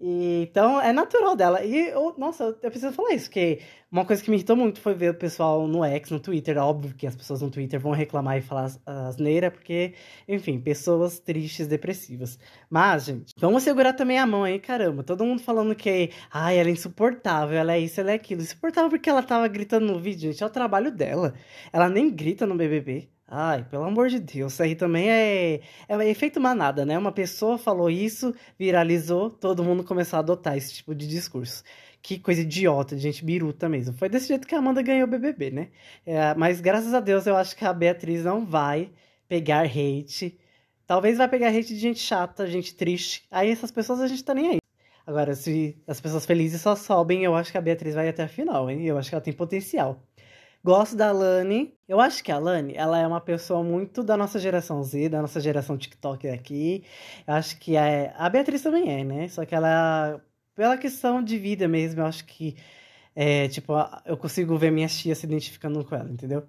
E, 0.00 0.42
então 0.48 0.80
é 0.80 0.92
natural 0.92 1.34
dela. 1.34 1.64
E 1.64 1.88
eu, 1.88 2.14
nossa, 2.16 2.56
eu 2.62 2.70
preciso 2.70 2.92
falar 2.92 3.14
isso, 3.14 3.26
porque 3.26 3.60
uma 3.90 4.04
coisa 4.04 4.22
que 4.22 4.30
me 4.30 4.36
irritou 4.36 4.54
muito 4.54 4.80
foi 4.80 4.94
ver 4.94 5.10
o 5.10 5.14
pessoal 5.14 5.66
no 5.66 5.84
X, 5.84 6.10
no 6.10 6.20
Twitter. 6.20 6.56
Óbvio 6.58 6.94
que 6.94 7.06
as 7.06 7.16
pessoas 7.16 7.42
no 7.42 7.50
Twitter 7.50 7.80
vão 7.80 7.92
reclamar 7.92 8.38
e 8.38 8.40
falar 8.40 8.70
asneira, 8.86 9.50
porque, 9.50 9.94
enfim, 10.28 10.60
pessoas 10.60 11.18
tristes, 11.18 11.66
depressivas. 11.66 12.38
Mas, 12.70 13.06
gente, 13.06 13.34
vamos 13.38 13.64
segurar 13.64 13.92
também 13.92 14.18
a 14.18 14.26
mão 14.26 14.44
aí, 14.44 14.60
caramba. 14.60 15.02
Todo 15.02 15.24
mundo 15.24 15.42
falando 15.42 15.74
que, 15.74 16.10
ai, 16.30 16.58
ela 16.58 16.68
é 16.68 16.72
insuportável, 16.72 17.58
ela 17.58 17.72
é 17.72 17.80
isso, 17.80 18.00
ela 18.00 18.12
é 18.12 18.14
aquilo. 18.14 18.42
Insuportável 18.42 18.90
porque 18.90 19.10
ela 19.10 19.22
tava 19.22 19.48
gritando 19.48 19.86
no 19.86 19.98
vídeo, 19.98 20.30
gente. 20.30 20.42
É 20.42 20.46
o 20.46 20.50
trabalho 20.50 20.92
dela. 20.92 21.34
Ela 21.72 21.88
nem 21.88 22.08
grita 22.10 22.46
no 22.46 22.54
BBB. 22.56 23.08
Ai, 23.30 23.62
pelo 23.64 23.84
amor 23.84 24.08
de 24.08 24.18
Deus, 24.18 24.54
isso 24.54 24.62
aí 24.62 24.74
também 24.74 25.10
é, 25.10 25.60
é 25.86 26.08
efeito 26.08 26.40
manada, 26.40 26.86
né? 26.86 26.96
Uma 26.96 27.12
pessoa 27.12 27.58
falou 27.58 27.90
isso, 27.90 28.34
viralizou, 28.58 29.30
todo 29.30 29.62
mundo 29.62 29.84
começou 29.84 30.16
a 30.16 30.20
adotar 30.20 30.56
esse 30.56 30.72
tipo 30.72 30.94
de 30.94 31.06
discurso. 31.06 31.62
Que 32.00 32.18
coisa 32.18 32.40
idiota, 32.40 32.96
gente 32.96 33.22
biruta 33.22 33.68
mesmo. 33.68 33.92
Foi 33.94 34.08
desse 34.08 34.28
jeito 34.28 34.46
que 34.48 34.54
a 34.54 34.58
Amanda 34.58 34.80
ganhou 34.80 35.06
o 35.06 35.10
BBB, 35.10 35.50
né? 35.50 35.68
É, 36.06 36.34
mas 36.36 36.60
graças 36.62 36.94
a 36.94 37.00
Deus 37.00 37.26
eu 37.26 37.36
acho 37.36 37.54
que 37.54 37.66
a 37.66 37.72
Beatriz 37.72 38.24
não 38.24 38.46
vai 38.46 38.90
pegar 39.28 39.66
hate. 39.66 40.38
Talvez 40.86 41.18
vai 41.18 41.28
pegar 41.28 41.48
hate 41.48 41.74
de 41.74 41.78
gente 41.78 42.00
chata, 42.00 42.46
gente 42.46 42.74
triste. 42.74 43.24
Aí 43.30 43.50
essas 43.50 43.70
pessoas 43.70 44.00
a 44.00 44.06
gente 44.08 44.24
tá 44.24 44.32
nem 44.32 44.52
aí. 44.52 44.58
Agora, 45.06 45.34
se 45.34 45.76
as 45.86 46.00
pessoas 46.00 46.24
felizes 46.24 46.62
só 46.62 46.74
sobem, 46.74 47.24
eu 47.24 47.34
acho 47.34 47.52
que 47.52 47.58
a 47.58 47.60
Beatriz 47.60 47.94
vai 47.94 48.08
até 48.08 48.22
a 48.22 48.28
final, 48.28 48.70
hein? 48.70 48.86
Eu 48.86 48.96
acho 48.96 49.10
que 49.10 49.14
ela 49.14 49.22
tem 49.24 49.34
potencial. 49.34 50.07
Gosto 50.62 50.96
da 50.96 51.12
Lani. 51.12 51.76
Eu 51.86 52.00
acho 52.00 52.22
que 52.22 52.30
a 52.32 52.38
Lani, 52.38 52.74
ela 52.74 52.98
é 52.98 53.06
uma 53.06 53.20
pessoa 53.20 53.62
muito 53.62 54.02
da 54.02 54.16
nossa 54.16 54.38
geração 54.38 54.82
Z, 54.82 55.08
da 55.08 55.22
nossa 55.22 55.40
geração 55.40 55.78
TikTok 55.78 56.28
aqui. 56.28 56.84
Eu 57.26 57.34
acho 57.34 57.58
que 57.58 57.76
é... 57.76 58.12
a 58.16 58.28
Beatriz 58.28 58.62
também 58.62 58.90
é, 59.00 59.04
né? 59.04 59.28
Só 59.28 59.44
que 59.46 59.54
ela, 59.54 60.20
pela 60.54 60.76
questão 60.76 61.22
de 61.22 61.38
vida 61.38 61.66
mesmo, 61.68 62.00
eu 62.02 62.06
acho 62.06 62.24
que, 62.26 62.56
é, 63.14 63.48
tipo, 63.48 63.72
eu 64.04 64.16
consigo 64.16 64.56
ver 64.58 64.70
minhas 64.70 64.96
tias 64.98 65.18
se 65.18 65.26
identificando 65.26 65.84
com 65.84 65.94
ela, 65.94 66.10
entendeu? 66.10 66.46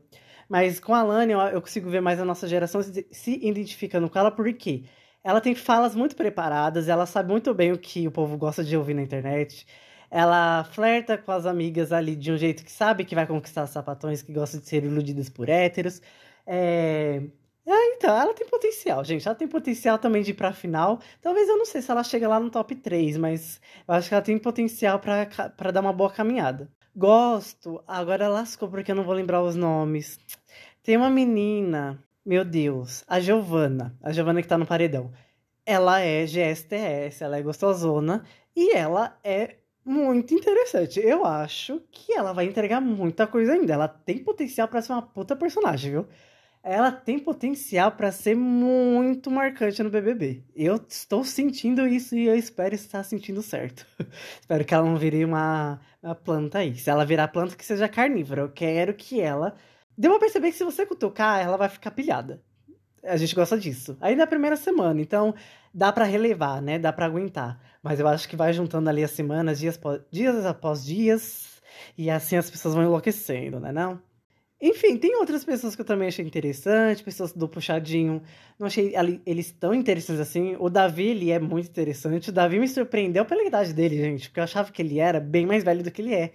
Mas 0.50 0.80
com 0.80 0.94
a 0.94 1.04
Lani, 1.04 1.34
eu 1.34 1.62
consigo 1.62 1.90
ver 1.90 2.02
mais 2.02 2.20
a 2.20 2.26
nossa 2.26 2.48
geração 2.48 2.82
se 2.84 3.40
identificando 3.46 4.10
com 4.10 4.20
ela, 4.20 4.32
porque 4.32 4.86
ela 5.24 5.42
tem 5.42 5.56
falas 5.56 5.96
muito 5.96 6.16
preparadas, 6.16 6.88
ela 6.88 7.06
sabe 7.06 7.30
muito 7.32 7.54
bem 7.54 7.72
o 7.72 7.78
que 7.78 8.08
o 8.08 8.12
povo 8.12 8.38
gosta 8.38 8.64
de 8.64 8.76
ouvir 8.76 8.94
na 8.96 9.02
internet 9.04 9.66
ela 10.10 10.64
flerta 10.64 11.18
com 11.18 11.32
as 11.32 11.46
amigas 11.46 11.92
ali 11.92 12.16
de 12.16 12.32
um 12.32 12.38
jeito 12.38 12.64
que 12.64 12.72
sabe 12.72 13.06
que 13.06 13.16
vai 13.16 13.28
conquistar 13.28 13.68
sapatões 13.68 14.22
que 14.22 14.34
gostam 14.34 14.60
de 14.60 14.68
ser 14.68 14.84
iludidas 14.84 15.30
por 15.30 15.50
héteros. 15.50 16.02
É... 16.46 17.22
é... 17.66 17.96
então, 17.96 18.20
ela 18.20 18.34
tem 18.34 18.48
potencial, 18.48 19.04
gente. 19.04 19.28
Ela 19.28 19.36
tem 19.36 19.48
potencial 19.48 20.00
também 20.00 20.24
de 20.24 20.32
ir 20.32 20.34
pra 20.34 20.54
final. 20.54 21.00
Talvez 21.22 21.48
eu 21.48 21.58
não 21.58 21.66
sei 21.66 21.82
se 21.82 21.92
ela 21.92 22.04
chega 22.04 22.28
lá 22.28 22.40
no 22.40 22.50
top 22.50 22.76
3, 22.76 23.18
mas 23.18 23.62
eu 23.88 23.94
acho 23.94 24.10
que 24.10 24.16
ela 24.16 24.24
tem 24.24 24.38
potencial 24.40 25.00
para 25.00 25.72
dar 25.72 25.82
uma 25.82 25.94
boa 25.94 26.12
caminhada. 26.12 26.70
Gosto, 26.96 27.84
agora 27.88 28.28
lascou 28.28 28.68
porque 28.68 28.92
eu 28.92 28.96
não 28.96 29.04
vou 29.04 29.14
lembrar 29.14 29.42
os 29.44 29.56
nomes. 29.56 30.20
Tem 30.84 30.98
uma 30.98 31.10
menina, 31.10 32.04
meu 32.26 32.44
Deus, 32.44 33.04
a 33.08 33.20
Giovana. 33.20 33.96
A 34.02 34.12
Giovana 34.12 34.42
que 34.42 34.48
tá 34.48 34.58
no 34.58 34.66
paredão. 34.66 35.12
Ela 35.66 36.00
é 36.02 36.26
GSTS, 36.26 37.24
ela 37.24 37.38
é 37.38 37.42
gostosona 37.44 38.26
e 38.56 38.76
ela 38.76 39.18
é 39.24 39.59
muito 39.90 40.34
interessante. 40.36 41.00
Eu 41.00 41.26
acho 41.26 41.82
que 41.92 42.14
ela 42.14 42.32
vai 42.32 42.46
entregar 42.46 42.80
muita 42.80 43.26
coisa 43.26 43.54
ainda. 43.54 43.74
Ela 43.74 43.88
tem 43.88 44.20
potencial 44.20 44.68
para 44.68 44.82
ser 44.82 44.92
uma 44.94 45.02
puta 45.02 45.36
personagem, 45.36 45.92
viu? 45.92 46.08
Ela 46.62 46.92
tem 46.92 47.18
potencial 47.18 47.92
para 47.94 48.12
ser 48.12 48.36
muito 48.36 49.32
marcante 49.32 49.82
no 49.82 49.90
BBB. 49.90 50.44
Eu 50.56 50.76
estou 50.88 51.24
sentindo 51.24 51.88
isso 51.88 52.16
e 52.16 52.28
eu 52.28 52.36
espero 52.36 52.76
estar 52.76 53.04
sentindo 53.04 53.42
certo. 53.42 53.86
espero 54.40 54.64
que 54.66 54.74
ela 54.74 54.86
não 54.86 54.98
vire 54.98 55.26
uma, 55.26 55.80
uma, 56.04 56.14
planta 56.14 56.60
aí. 56.60 56.76
Se 56.76 56.90
ela 56.90 57.06
virar 57.06 57.30
planta, 57.30 57.56
que 57.56 57.66
seja 57.66 57.88
carnívora. 57.88 58.42
Eu 58.42 58.50
quero 58.50 58.94
que 58.94 59.20
ela. 59.20 59.56
Deu 59.98 60.12
pra 60.12 60.20
perceber 60.20 60.52
que 60.52 60.58
se 60.58 60.64
você 60.64 60.86
cutucar, 60.86 61.42
ela 61.42 61.58
vai 61.58 61.70
ficar 61.70 61.92
pilhada. 61.92 62.42
A 63.04 63.18
gente 63.18 63.36
gosta 63.36 63.58
disso. 63.58 63.98
Aí 64.02 64.16
na 64.16 64.28
primeira 64.28 64.56
semana, 64.56 65.02
então 65.02 65.34
dá 65.74 65.92
para 65.92 66.06
relevar, 66.06 66.62
né? 66.62 66.78
Dá 66.80 66.92
para 66.92 67.06
aguentar. 67.06 67.60
Mas 67.82 68.00
eu 68.00 68.08
acho 68.08 68.28
que 68.28 68.36
vai 68.36 68.52
juntando 68.54 68.90
ali 68.90 69.04
as 69.04 69.12
semanas, 69.12 69.60
dias, 69.60 69.80
dias 70.12 70.46
após 70.46 70.86
dias, 70.86 71.62
e 71.98 72.10
assim 72.10 72.36
as 72.36 72.50
pessoas 72.50 72.76
vão 72.76 72.84
enlouquecendo, 72.84 73.60
né 73.60 73.72
não? 73.72 74.02
Enfim, 74.62 74.98
tem 74.98 75.16
outras 75.16 75.46
pessoas 75.46 75.74
que 75.74 75.82
eu 75.82 75.86
também 75.86 76.10
achei 76.10 76.26
interessante, 76.26 77.02
pessoas 77.02 77.32
do 77.32 77.48
puxadinho. 77.48 78.22
Não 78.60 78.68
achei 78.68 78.94
eles 79.26 79.52
tão 79.54 79.74
interessantes 79.74 80.20
assim. 80.20 80.58
O 80.60 80.70
Davi, 80.70 81.08
ele 81.08 81.32
é 81.32 81.40
muito 81.40 81.70
interessante. 81.70 82.30
O 82.30 82.34
Davi 82.34 82.60
me 82.60 82.68
surpreendeu 82.68 83.24
pela 83.24 83.46
idade 83.46 83.74
dele, 83.74 83.96
gente, 83.98 84.28
porque 84.28 84.40
eu 84.42 84.44
achava 84.44 84.70
que 84.70 84.82
ele 84.82 85.00
era 85.00 85.20
bem 85.22 85.46
mais 85.46 85.64
velho 85.64 85.82
do 85.82 85.90
que 85.90 86.02
ele 86.02 86.14
é. 86.14 86.34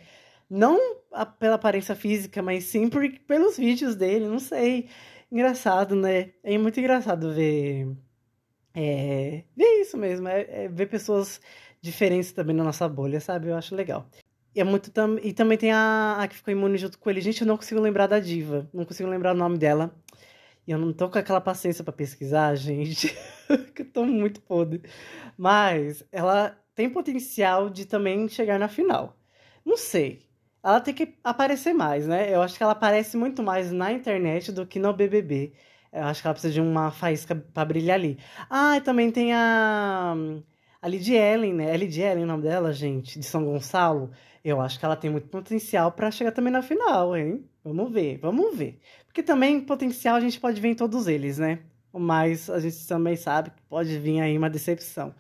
Não 0.49 0.97
pela 1.39 1.57
aparência 1.57 1.95
física, 1.95 2.43
mas 2.43 2.65
sim 2.65 2.89
por, 2.89 3.07
pelos 3.27 3.59
vídeos 3.59 3.95
dele, 3.95 4.27
não 4.27 4.39
sei. 4.39 4.89
Engraçado, 5.35 5.97
né? 5.97 6.33
É 6.45 6.57
muito 6.57 6.79
engraçado 6.79 7.35
ver 7.35 7.89
é, 8.73 9.43
ver 9.57 9.81
isso 9.81 9.97
mesmo, 9.99 10.29
é, 10.29 10.65
é, 10.65 10.69
ver 10.69 10.87
pessoas 10.87 11.41
diferentes 11.83 12.31
também 12.31 12.55
na 12.55 12.63
nossa 12.63 12.89
bolha, 12.89 13.19
sabe? 13.21 13.49
Eu 13.49 13.57
acho 13.57 13.75
legal. 13.75 14.09
E, 14.55 14.61
é 14.61 14.65
muito 14.65 14.93
tam... 14.93 15.19
e 15.21 15.33
também 15.33 15.59
tem 15.59 15.73
a... 15.73 16.19
a 16.21 16.29
que 16.29 16.37
ficou 16.37 16.53
imune 16.53 16.79
junto 16.79 17.01
com 17.01 17.11
ele. 17.11 17.21
Gente, 17.21 17.41
eu 17.43 17.49
não 17.49 17.57
consigo 17.57 17.81
lembrar 17.81 18.07
da 18.07 18.21
diva. 18.21 18.71
Não 18.73 18.85
consigo 18.85 19.09
lembrar 19.09 19.35
o 19.35 19.39
nome 19.39 19.59
dela. 19.59 19.93
E 20.67 20.71
eu 20.71 20.79
não 20.79 20.93
tô 20.93 21.11
com 21.11 21.19
aquela 21.19 21.41
paciência 21.41 21.83
para 21.83 21.93
pesquisar, 21.93 22.55
gente. 22.57 23.13
que 23.75 23.83
eu 23.83 23.91
tô 23.93 24.05
muito 24.05 24.41
podre. 24.41 24.83
Mas 25.37 26.05
ela 26.13 26.57
tem 26.77 26.89
potencial 26.89 27.69
de 27.71 27.87
também 27.87 28.29
chegar 28.29 28.59
na 28.59 28.69
final. 28.69 29.19
Não 29.65 29.77
sei. 29.77 30.23
Ela 30.65 30.81
tem 30.81 30.95
que 30.95 31.15
aparecer 31.23 31.75
mais, 31.75 32.07
né? 32.07 32.35
Eu 32.35 32.43
acho 32.43 32.57
que 32.57 32.63
ela 32.63 32.73
aparece 32.73 33.17
muito 33.19 33.43
mais 33.43 33.71
na 33.71 33.93
internet 33.93 34.51
do 34.51 34.67
que 34.67 34.79
no 34.79 34.93
BBB. 34.95 35.53
Eu 35.93 36.05
acho 36.05 36.23
que 36.23 36.27
ela 36.27 36.35
precisa 36.35 36.53
de 36.55 36.61
uma 36.61 36.91
faísca 36.91 37.35
para 37.37 37.65
brilhar 37.67 37.97
ali. 37.97 38.19
Ah, 38.51 38.77
e 38.77 38.81
também 38.81 39.11
tem 39.11 39.33
a. 39.35 40.15
A 40.83 40.89
Lidia 40.89 41.19
Ellen, 41.19 41.55
né? 41.55 41.73
É 41.73 41.77
Lidia 41.77 42.11
Ellen 42.13 42.25
o 42.25 42.27
nome 42.27 42.43
dela, 42.43 42.73
gente, 42.73 43.19
de 43.19 43.25
São 43.25 43.45
Gonçalo. 43.45 44.11
Eu 44.45 44.61
acho 44.61 44.79
que 44.79 44.85
ela 44.85 44.97
tem 44.97 45.11
muito 45.11 45.29
potencial 45.29 45.93
para 45.93 46.11
chegar 46.11 46.33
também 46.33 46.53
na 46.53 46.63
final, 46.63 47.17
hein? 47.17 47.45
Vamos 47.65 47.91
ver, 47.93 48.19
vamos 48.19 48.57
ver. 48.57 48.79
Porque 49.07 49.23
também 49.23 49.61
potencial 49.63 50.17
a 50.17 50.21
gente 50.21 50.39
pode 50.41 50.61
ver 50.61 50.69
em 50.69 50.75
todos 50.75 51.07
eles, 51.09 51.39
né? 51.39 51.61
Mas 51.93 52.51
a 52.51 52.61
gente 52.61 52.87
também 52.87 53.17
sabe 53.17 53.51
que 53.51 53.63
pode 53.69 53.99
vir 53.99 54.21
aí 54.21 54.37
uma 54.37 54.51
decepção. 54.51 55.15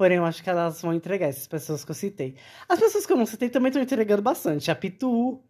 Porém, 0.00 0.16
eu 0.16 0.24
acho 0.24 0.42
que 0.42 0.48
elas 0.48 0.80
vão 0.80 0.94
entregar, 0.94 1.26
essas 1.28 1.46
pessoas 1.46 1.84
que 1.84 1.90
eu 1.90 1.94
citei. 1.94 2.34
As 2.66 2.80
pessoas 2.80 3.04
que 3.04 3.12
eu 3.12 3.18
não 3.18 3.26
citei 3.26 3.50
também 3.50 3.68
estão 3.68 3.82
entregando 3.82 4.22
bastante. 4.22 4.70
A 4.70 4.74
Pitu. 4.74 5.44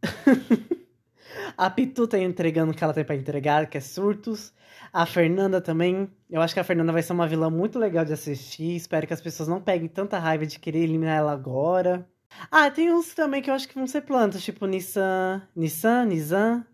A 1.58 1.68
Pitu 1.68 2.06
tá 2.06 2.16
entregando 2.16 2.70
o 2.70 2.74
que 2.74 2.84
ela 2.84 2.94
tem 2.94 3.04
pra 3.04 3.16
entregar, 3.16 3.68
que 3.68 3.76
é 3.76 3.80
surtos. 3.80 4.54
A 4.92 5.04
Fernanda 5.06 5.60
também. 5.60 6.08
Eu 6.30 6.40
acho 6.40 6.54
que 6.54 6.60
a 6.60 6.64
Fernanda 6.64 6.92
vai 6.92 7.02
ser 7.02 7.14
uma 7.14 7.26
vilã 7.26 7.50
muito 7.50 7.80
legal 7.80 8.04
de 8.04 8.12
assistir. 8.12 8.76
Espero 8.76 9.08
que 9.08 9.12
as 9.12 9.20
pessoas 9.20 9.48
não 9.48 9.60
peguem 9.60 9.88
tanta 9.88 10.20
raiva 10.20 10.46
de 10.46 10.60
querer 10.60 10.84
eliminar 10.84 11.18
ela 11.18 11.32
agora. 11.32 12.08
Ah, 12.48 12.70
tem 12.70 12.92
uns 12.92 13.12
também 13.12 13.42
que 13.42 13.50
eu 13.50 13.54
acho 13.54 13.66
que 13.66 13.74
vão 13.74 13.88
ser 13.88 14.02
plantas, 14.02 14.44
tipo 14.44 14.66
Nissan. 14.66 15.42
Nissan? 15.56 16.04
Nizam? 16.04 16.64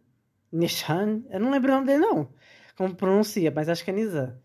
Nishan? 0.53 1.23
Eu 1.31 1.41
não 1.41 1.51
lembro 1.51 1.73
o 1.73 1.77
nome 1.77 1.87
dele, 1.87 2.01
não. 2.01 2.29
Como 2.77 2.95
pronuncia, 2.95 3.51
mas 3.51 3.71
acho 3.71 3.83
que 3.83 3.91
é 3.91 3.95
Nizam. 3.95 4.37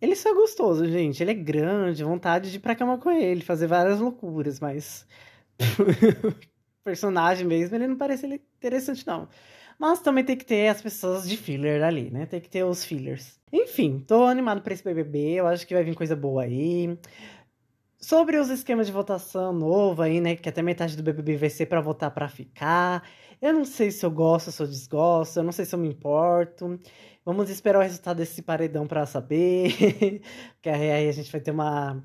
Ele 0.00 0.14
só 0.14 0.30
é 0.30 0.34
gostoso, 0.34 0.86
gente. 0.86 1.22
Ele 1.22 1.30
é 1.30 1.34
grande, 1.34 2.04
vontade 2.04 2.50
de 2.50 2.56
ir 2.56 2.60
pra 2.60 2.74
cama 2.76 2.98
com 2.98 3.10
ele, 3.10 3.40
fazer 3.42 3.66
várias 3.66 4.00
loucuras, 4.00 4.60
mas. 4.60 5.06
personagem 6.84 7.44
mesmo, 7.44 7.74
ele 7.74 7.88
não 7.88 7.96
parece 7.96 8.26
interessante, 8.58 9.04
não. 9.04 9.28
Mas 9.78 10.00
também 10.00 10.24
tem 10.24 10.36
que 10.36 10.44
ter 10.44 10.68
as 10.68 10.80
pessoas 10.80 11.28
de 11.28 11.36
filler 11.36 11.82
ali, 11.82 12.10
né? 12.10 12.26
Tem 12.26 12.40
que 12.40 12.48
ter 12.48 12.64
os 12.64 12.84
fillers. 12.84 13.38
Enfim, 13.52 13.98
tô 13.98 14.24
animado 14.24 14.62
pra 14.62 14.72
esse 14.72 14.82
BBB. 14.84 15.34
Eu 15.34 15.46
acho 15.46 15.66
que 15.66 15.74
vai 15.74 15.84
vir 15.84 15.94
coisa 15.94 16.16
boa 16.16 16.44
aí. 16.44 16.96
Sobre 17.98 18.38
os 18.38 18.48
esquemas 18.48 18.86
de 18.86 18.92
votação 18.92 19.52
novo 19.52 20.00
aí, 20.00 20.20
né? 20.20 20.36
Que 20.36 20.48
até 20.48 20.62
metade 20.62 20.96
do 20.96 21.02
BBB 21.02 21.36
vai 21.36 21.50
ser 21.50 21.66
para 21.66 21.80
votar 21.80 22.10
para 22.10 22.28
ficar. 22.28 23.02
Eu 23.42 23.52
não 23.52 23.64
sei 23.64 23.90
se 23.90 24.06
eu 24.06 24.10
gosto, 24.10 24.50
se 24.50 24.62
eu 24.62 24.66
desgosto. 24.66 25.40
Eu 25.40 25.44
não 25.44 25.52
sei 25.52 25.64
se 25.64 25.74
eu 25.74 25.78
me 25.78 25.88
importo. 25.88 26.80
Vamos 27.26 27.50
esperar 27.50 27.80
o 27.80 27.82
resultado 27.82 28.18
desse 28.18 28.40
paredão 28.40 28.86
para 28.86 29.04
saber. 29.04 29.72
que 30.62 30.68
aí 30.68 31.08
a 31.08 31.12
gente 31.12 31.30
vai 31.32 31.40
ter 31.40 31.50
uma. 31.50 32.00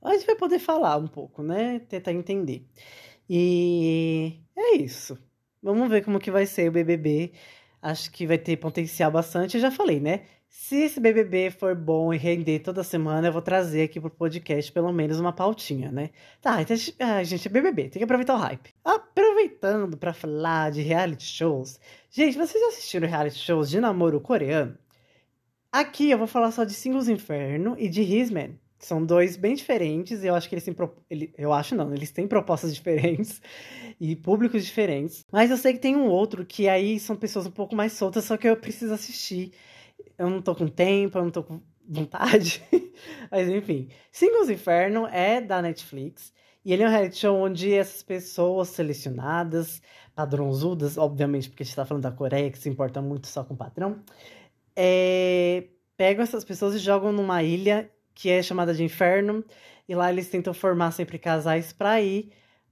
A 0.00 0.12
gente 0.14 0.24
vai 0.24 0.36
poder 0.36 0.60
falar 0.60 0.98
um 0.98 1.08
pouco, 1.08 1.42
né? 1.42 1.80
Tentar 1.80 2.12
entender. 2.12 2.64
E 3.28 4.40
é 4.56 4.76
isso. 4.76 5.18
Vamos 5.60 5.88
ver 5.90 6.04
como 6.04 6.20
que 6.20 6.30
vai 6.30 6.46
ser 6.46 6.68
o 6.68 6.72
BBB. 6.72 7.32
Acho 7.82 8.10
que 8.12 8.24
vai 8.26 8.38
ter 8.38 8.56
potencial 8.56 9.10
bastante. 9.10 9.56
Eu 9.56 9.62
já 9.62 9.70
falei, 9.70 9.98
né? 10.00 10.26
Se 10.52 10.74
esse 10.82 10.98
BBB 10.98 11.52
for 11.52 11.76
bom 11.76 12.12
e 12.12 12.16
render 12.18 12.58
toda 12.58 12.82
semana, 12.82 13.28
eu 13.28 13.32
vou 13.32 13.40
trazer 13.40 13.84
aqui 13.84 14.00
pro 14.00 14.10
podcast 14.10 14.72
pelo 14.72 14.92
menos 14.92 15.20
uma 15.20 15.32
pautinha, 15.32 15.92
né? 15.92 16.10
Tá, 16.42 16.60
então, 16.60 16.76
a 16.98 17.22
gente, 17.22 17.46
é 17.46 17.50
BBB, 17.50 17.82
tem 17.84 18.00
que 18.00 18.04
aproveitar 18.04 18.34
o 18.34 18.38
hype. 18.38 18.74
Aproveitando 18.84 19.96
para 19.96 20.12
falar 20.12 20.72
de 20.72 20.82
reality 20.82 21.22
shows. 21.22 21.78
Gente, 22.10 22.36
vocês 22.36 22.60
já 22.60 22.68
assistiram 22.68 23.08
reality 23.08 23.38
shows 23.38 23.70
de 23.70 23.80
namoro 23.80 24.20
coreano? 24.20 24.76
Aqui 25.70 26.10
eu 26.10 26.18
vou 26.18 26.26
falar 26.26 26.50
só 26.50 26.64
de 26.64 26.74
Singles 26.74 27.06
Inferno 27.06 27.76
e 27.78 27.88
de 27.88 28.02
His 28.02 28.28
Man. 28.28 28.50
São 28.76 29.04
dois 29.06 29.36
bem 29.36 29.54
diferentes, 29.54 30.24
e 30.24 30.26
eu 30.26 30.34
acho 30.34 30.48
que 30.48 30.54
eles 30.56 30.64
têm. 30.64 30.74
Pro... 30.74 30.96
Eu 31.38 31.52
acho 31.52 31.76
não, 31.76 31.94
eles 31.94 32.10
têm 32.10 32.26
propostas 32.26 32.74
diferentes 32.74 33.40
e 34.00 34.16
públicos 34.16 34.64
diferentes. 34.64 35.24
Mas 35.30 35.48
eu 35.48 35.56
sei 35.56 35.74
que 35.74 35.78
tem 35.78 35.94
um 35.94 36.08
outro 36.08 36.44
que 36.44 36.68
aí 36.68 36.98
são 36.98 37.14
pessoas 37.14 37.46
um 37.46 37.52
pouco 37.52 37.76
mais 37.76 37.92
soltas, 37.92 38.24
só 38.24 38.36
que 38.36 38.48
eu 38.48 38.56
preciso 38.56 38.92
assistir. 38.92 39.52
Eu 40.18 40.28
não 40.30 40.42
tô 40.42 40.54
com 40.54 40.66
tempo, 40.68 41.18
eu 41.18 41.24
não 41.24 41.30
tô 41.30 41.42
com 41.42 41.60
vontade. 41.88 42.62
Mas 43.30 43.48
enfim. 43.48 43.88
Singles 44.12 44.48
Inferno 44.48 45.06
é 45.06 45.40
da 45.40 45.60
Netflix. 45.62 46.32
E 46.64 46.72
ele 46.72 46.82
é 46.82 46.86
um 46.86 46.90
reality 46.90 47.18
show 47.18 47.36
onde 47.36 47.72
essas 47.72 48.02
pessoas 48.02 48.68
selecionadas, 48.68 49.80
padrãozudas, 50.14 50.98
obviamente, 50.98 51.48
porque 51.48 51.62
a 51.62 51.66
gente 51.66 51.76
tá 51.76 51.86
falando 51.86 52.02
da 52.02 52.12
Coreia, 52.12 52.50
que 52.50 52.58
se 52.58 52.68
importa 52.68 53.00
muito 53.00 53.26
só 53.26 53.42
com 53.42 53.56
padrão, 53.56 54.02
é... 54.76 55.64
pegam 55.96 56.22
essas 56.22 56.44
pessoas 56.44 56.74
e 56.74 56.78
jogam 56.78 57.12
numa 57.12 57.42
ilha 57.42 57.90
que 58.14 58.28
é 58.28 58.42
chamada 58.42 58.74
de 58.74 58.84
Inferno. 58.84 59.44
E 59.88 59.94
lá 59.94 60.12
eles 60.12 60.28
tentam 60.28 60.54
formar 60.54 60.92
sempre 60.92 61.18
casais 61.18 61.72
para 61.72 62.00
ir 62.00 62.30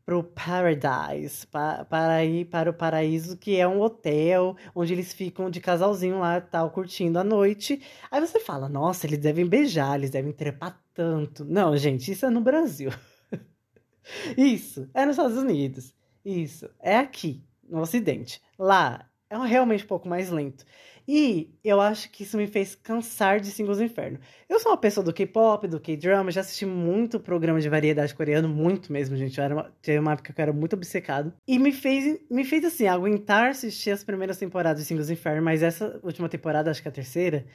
pro 0.09 0.25
Paradise, 0.25 1.47
pa 1.49 1.85
para 1.85 2.25
ir 2.25 2.47
para 2.47 2.71
o 2.71 2.73
paraíso, 2.73 3.37
que 3.37 3.57
é 3.61 3.69
um 3.69 3.79
hotel 3.79 4.57
onde 4.75 4.95
eles 4.95 5.13
ficam 5.13 5.51
de 5.51 5.61
casalzinho 5.61 6.21
lá, 6.21 6.41
tal, 6.41 6.71
curtindo 6.71 7.19
a 7.19 7.25
noite. 7.25 7.83
Aí 8.11 8.19
você 8.19 8.41
fala, 8.41 8.71
nossa, 8.71 9.07
eles 9.07 9.19
devem 9.19 9.47
beijar, 9.47 9.99
eles 9.99 10.09
devem 10.09 10.33
trepar 10.33 10.83
tanto. 10.95 11.45
Não, 11.45 11.77
gente, 11.77 12.11
isso 12.11 12.25
é 12.25 12.31
no 12.31 12.41
Brasil. 12.41 12.91
isso, 14.35 14.89
é 14.95 15.05
nos 15.05 15.19
Estados 15.19 15.37
Unidos. 15.37 15.95
Isso, 16.25 16.71
é 16.81 16.97
aqui, 16.97 17.45
no 17.69 17.83
Ocidente. 17.83 18.41
Lá 18.59 19.07
é 19.31 19.37
realmente 19.47 19.85
um 19.85 19.89
pouco 19.89 20.09
mais 20.09 20.31
lento. 20.31 20.65
E 21.07 21.51
eu 21.65 21.81
acho 21.81 22.11
que 22.11 22.23
isso 22.23 22.37
me 22.37 22.47
fez 22.47 22.75
cansar 22.75 23.41
de 23.41 23.51
Singles 23.51 23.81
Inferno. 23.81 24.19
Eu 24.47 24.61
sou 24.61 24.73
uma 24.73 24.77
pessoa 24.77 25.03
do 25.03 25.11
K-pop, 25.11 25.67
do 25.67 25.81
K-drama, 25.81 26.31
já 26.31 26.43
assisti 26.43 26.67
muito 26.67 27.19
programa 27.19 27.59
de 27.59 27.69
variedade 27.69 28.15
coreano, 28.15 28.47
muito 28.47 28.93
mesmo, 28.93 29.17
gente. 29.17 29.39
Eu 29.39 29.45
era 29.45 29.55
uma, 29.55 29.73
uma 30.01 30.13
época 30.13 30.35
que 30.35 30.39
eu 30.39 30.43
era 30.43 30.53
muito 30.53 30.75
obcecado. 30.75 31.33
E 31.47 31.59
me 31.59 31.73
fez, 31.73 32.21
me 32.31 32.45
fez 32.45 32.63
assim, 32.63 32.87
aguentar 32.87 33.49
assistir 33.49 33.91
as 33.91 34.05
primeiras 34.05 34.37
temporadas 34.37 34.83
de 34.83 34.87
Singles 34.87 35.09
Inferno, 35.09 35.43
mas 35.43 35.63
essa 35.63 35.99
última 36.03 36.29
temporada, 36.29 36.71
acho 36.71 36.83
que 36.83 36.89
é 36.89 36.91
a 36.91 36.95
terceira, 36.95 37.47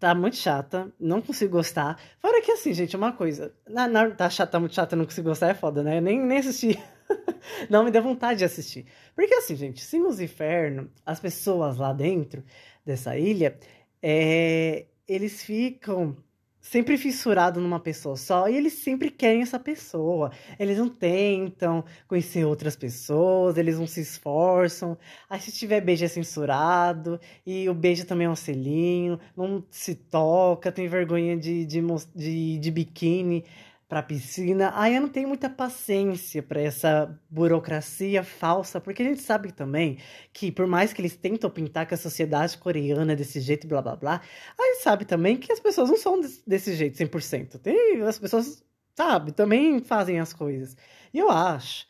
tá 0.00 0.14
muito 0.14 0.36
chata, 0.36 0.90
não 0.98 1.20
consigo 1.20 1.52
gostar. 1.52 2.00
Fora 2.18 2.40
que 2.40 2.50
assim, 2.50 2.72
gente, 2.72 2.96
uma 2.96 3.12
coisa. 3.12 3.54
Na, 3.68 3.86
na, 3.86 4.10
tá 4.10 4.30
chata, 4.30 4.52
tá 4.52 4.58
muito 4.58 4.74
chata, 4.74 4.96
não 4.96 5.04
consigo 5.04 5.28
gostar, 5.28 5.48
é 5.50 5.54
foda, 5.54 5.82
né? 5.82 5.98
Eu 5.98 6.02
nem, 6.02 6.18
nem 6.18 6.38
assisti. 6.38 6.82
não 7.68 7.84
me 7.84 7.90
deu 7.90 8.02
vontade 8.02 8.38
de 8.38 8.44
assistir. 8.46 8.86
Porque 9.14 9.34
assim, 9.34 9.54
gente, 9.54 9.82
Singles 9.82 10.18
Inferno, 10.18 10.90
as 11.04 11.20
pessoas 11.20 11.76
lá 11.76 11.92
dentro 11.92 12.42
dessa 12.84 13.16
ilha, 13.18 13.58
é, 14.02 14.86
eles 15.06 15.42
ficam 15.42 16.16
sempre 16.60 16.96
fissurados 16.98 17.62
numa 17.62 17.80
pessoa 17.80 18.16
só 18.16 18.48
e 18.48 18.56
eles 18.56 18.74
sempre 18.74 19.10
querem 19.10 19.42
essa 19.42 19.58
pessoa. 19.58 20.30
Eles 20.58 20.78
não 20.78 20.88
tentam 20.88 21.84
conhecer 22.06 22.44
outras 22.44 22.76
pessoas, 22.76 23.56
eles 23.56 23.78
não 23.78 23.86
se 23.86 24.00
esforçam. 24.00 24.96
Aí 25.28 25.40
se 25.40 25.52
tiver 25.52 25.80
beijo 25.80 26.04
é 26.04 26.08
censurado 26.08 27.18
e 27.46 27.68
o 27.68 27.74
beijo 27.74 28.04
também 28.04 28.26
é 28.26 28.30
um 28.30 28.36
selinho, 28.36 29.18
não 29.36 29.64
se 29.70 29.94
toca, 29.94 30.70
tem 30.70 30.86
vergonha 30.86 31.36
de, 31.36 31.64
de, 31.64 31.80
de, 32.14 32.58
de 32.58 32.70
biquíni 32.70 33.44
para 33.90 34.04
piscina. 34.04 34.72
Aí 34.76 34.94
eu 34.94 35.00
não 35.00 35.08
tenho 35.08 35.26
muita 35.26 35.50
paciência 35.50 36.40
para 36.40 36.60
essa 36.60 37.20
burocracia 37.28 38.22
falsa, 38.22 38.80
porque 38.80 39.02
a 39.02 39.04
gente 39.04 39.20
sabe 39.20 39.50
também 39.50 39.98
que 40.32 40.52
por 40.52 40.64
mais 40.68 40.92
que 40.92 41.00
eles 41.02 41.16
tentam 41.16 41.50
pintar 41.50 41.86
que 41.86 41.94
a 41.94 41.96
sociedade 41.96 42.56
coreana 42.56 43.14
é 43.14 43.16
desse 43.16 43.40
jeito, 43.40 43.66
blá 43.66 43.82
blá 43.82 43.96
blá, 43.96 44.20
a 44.56 44.62
gente 44.62 44.82
sabe 44.84 45.04
também 45.04 45.36
que 45.36 45.52
as 45.52 45.58
pessoas 45.58 45.90
não 45.90 45.96
são 45.96 46.20
desse 46.46 46.76
jeito 46.76 46.96
100%. 46.96 47.58
Tem 47.58 48.00
as 48.02 48.16
pessoas, 48.16 48.62
sabe, 48.94 49.32
também 49.32 49.80
fazem 49.80 50.20
as 50.20 50.32
coisas. 50.32 50.76
E 51.12 51.18
eu 51.18 51.28
acho, 51.28 51.84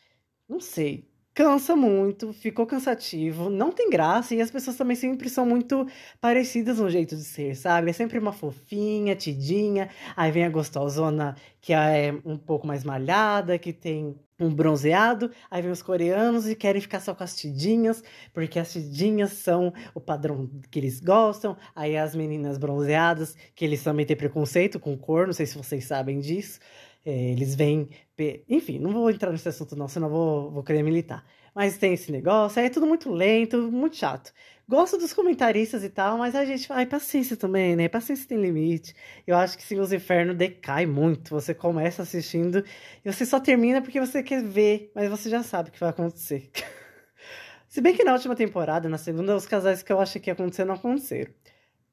não 0.48 0.58
sei, 0.58 1.06
cansa 1.34 1.76
muito, 1.76 2.32
ficou 2.32 2.66
cansativo, 2.66 3.48
não 3.48 3.70
tem 3.72 3.88
graça 3.88 4.34
e 4.34 4.40
as 4.40 4.50
pessoas 4.50 4.76
também 4.76 4.96
sempre 4.96 5.28
são 5.28 5.46
muito 5.46 5.86
parecidas 6.20 6.78
no 6.78 6.90
jeito 6.90 7.16
de 7.16 7.24
ser, 7.24 7.54
sabe? 7.54 7.90
É 7.90 7.92
sempre 7.92 8.18
uma 8.18 8.32
fofinha, 8.32 9.14
tidinha, 9.14 9.88
aí 10.16 10.30
vem 10.30 10.44
a 10.44 10.50
gostosona 10.50 11.36
que 11.60 11.72
é 11.72 12.14
um 12.24 12.36
pouco 12.36 12.66
mais 12.66 12.84
malhada, 12.84 13.58
que 13.58 13.72
tem 13.72 14.16
um 14.40 14.52
bronzeado, 14.52 15.30
aí 15.50 15.60
vem 15.60 15.70
os 15.70 15.82
coreanos 15.82 16.48
e 16.48 16.56
querem 16.56 16.80
ficar 16.80 17.00
só 17.00 17.14
com 17.14 17.22
as 17.22 17.36
tidinhas, 17.36 18.02
porque 18.32 18.58
as 18.58 18.72
tidinhas 18.72 19.32
são 19.32 19.72
o 19.94 20.00
padrão 20.00 20.48
que 20.70 20.78
eles 20.78 20.98
gostam, 20.98 21.56
aí 21.76 21.96
as 21.96 22.14
meninas 22.16 22.56
bronzeadas, 22.56 23.36
que 23.54 23.64
eles 23.64 23.82
também 23.82 24.06
têm 24.06 24.16
preconceito 24.16 24.80
com 24.80 24.96
cor, 24.96 25.26
não 25.26 25.34
sei 25.34 25.44
se 25.44 25.58
vocês 25.58 25.84
sabem 25.84 26.18
disso, 26.20 26.58
é, 26.58 26.89
eles 27.04 27.54
vêm. 27.54 27.88
Enfim, 28.48 28.78
não 28.78 28.92
vou 28.92 29.10
entrar 29.10 29.32
nesse 29.32 29.48
assunto, 29.48 29.74
não, 29.76 29.88
senão 29.88 30.08
vou, 30.08 30.50
vou 30.50 30.62
querer 30.62 30.82
militar. 30.82 31.24
Mas 31.54 31.78
tem 31.78 31.94
esse 31.94 32.12
negócio, 32.12 32.60
aí 32.60 32.66
é 32.66 32.70
tudo 32.70 32.86
muito 32.86 33.10
lento, 33.10 33.70
muito 33.72 33.96
chato. 33.96 34.32
Gosto 34.68 34.96
dos 34.96 35.12
comentaristas 35.12 35.82
e 35.82 35.90
tal, 35.90 36.16
mas 36.16 36.36
a 36.36 36.44
gente. 36.44 36.72
Ai, 36.72 36.86
paciência 36.86 37.36
também, 37.36 37.74
né? 37.74 37.88
Paciência 37.88 38.28
tem 38.28 38.40
limite. 38.40 38.94
Eu 39.26 39.36
acho 39.36 39.58
que 39.58 39.64
sim, 39.64 39.80
os 39.80 39.92
infernos 39.92 40.36
decai 40.36 40.86
muito. 40.86 41.30
Você 41.30 41.52
começa 41.52 42.02
assistindo 42.02 42.64
e 43.04 43.12
você 43.12 43.26
só 43.26 43.40
termina 43.40 43.82
porque 43.82 43.98
você 43.98 44.22
quer 44.22 44.44
ver, 44.44 44.92
mas 44.94 45.08
você 45.10 45.28
já 45.28 45.42
sabe 45.42 45.70
o 45.70 45.72
que 45.72 45.80
vai 45.80 45.90
acontecer. 45.90 46.50
Se 47.68 47.80
bem 47.80 47.96
que 47.96 48.04
na 48.04 48.12
última 48.12 48.36
temporada, 48.36 48.88
na 48.88 48.98
segunda, 48.98 49.34
os 49.34 49.46
casais 49.46 49.82
que 49.82 49.92
eu 49.92 50.00
achei 50.00 50.20
que 50.20 50.30
ia 50.30 50.34
acontecer 50.34 50.64
não 50.64 50.74
aconteceram. 50.74 51.32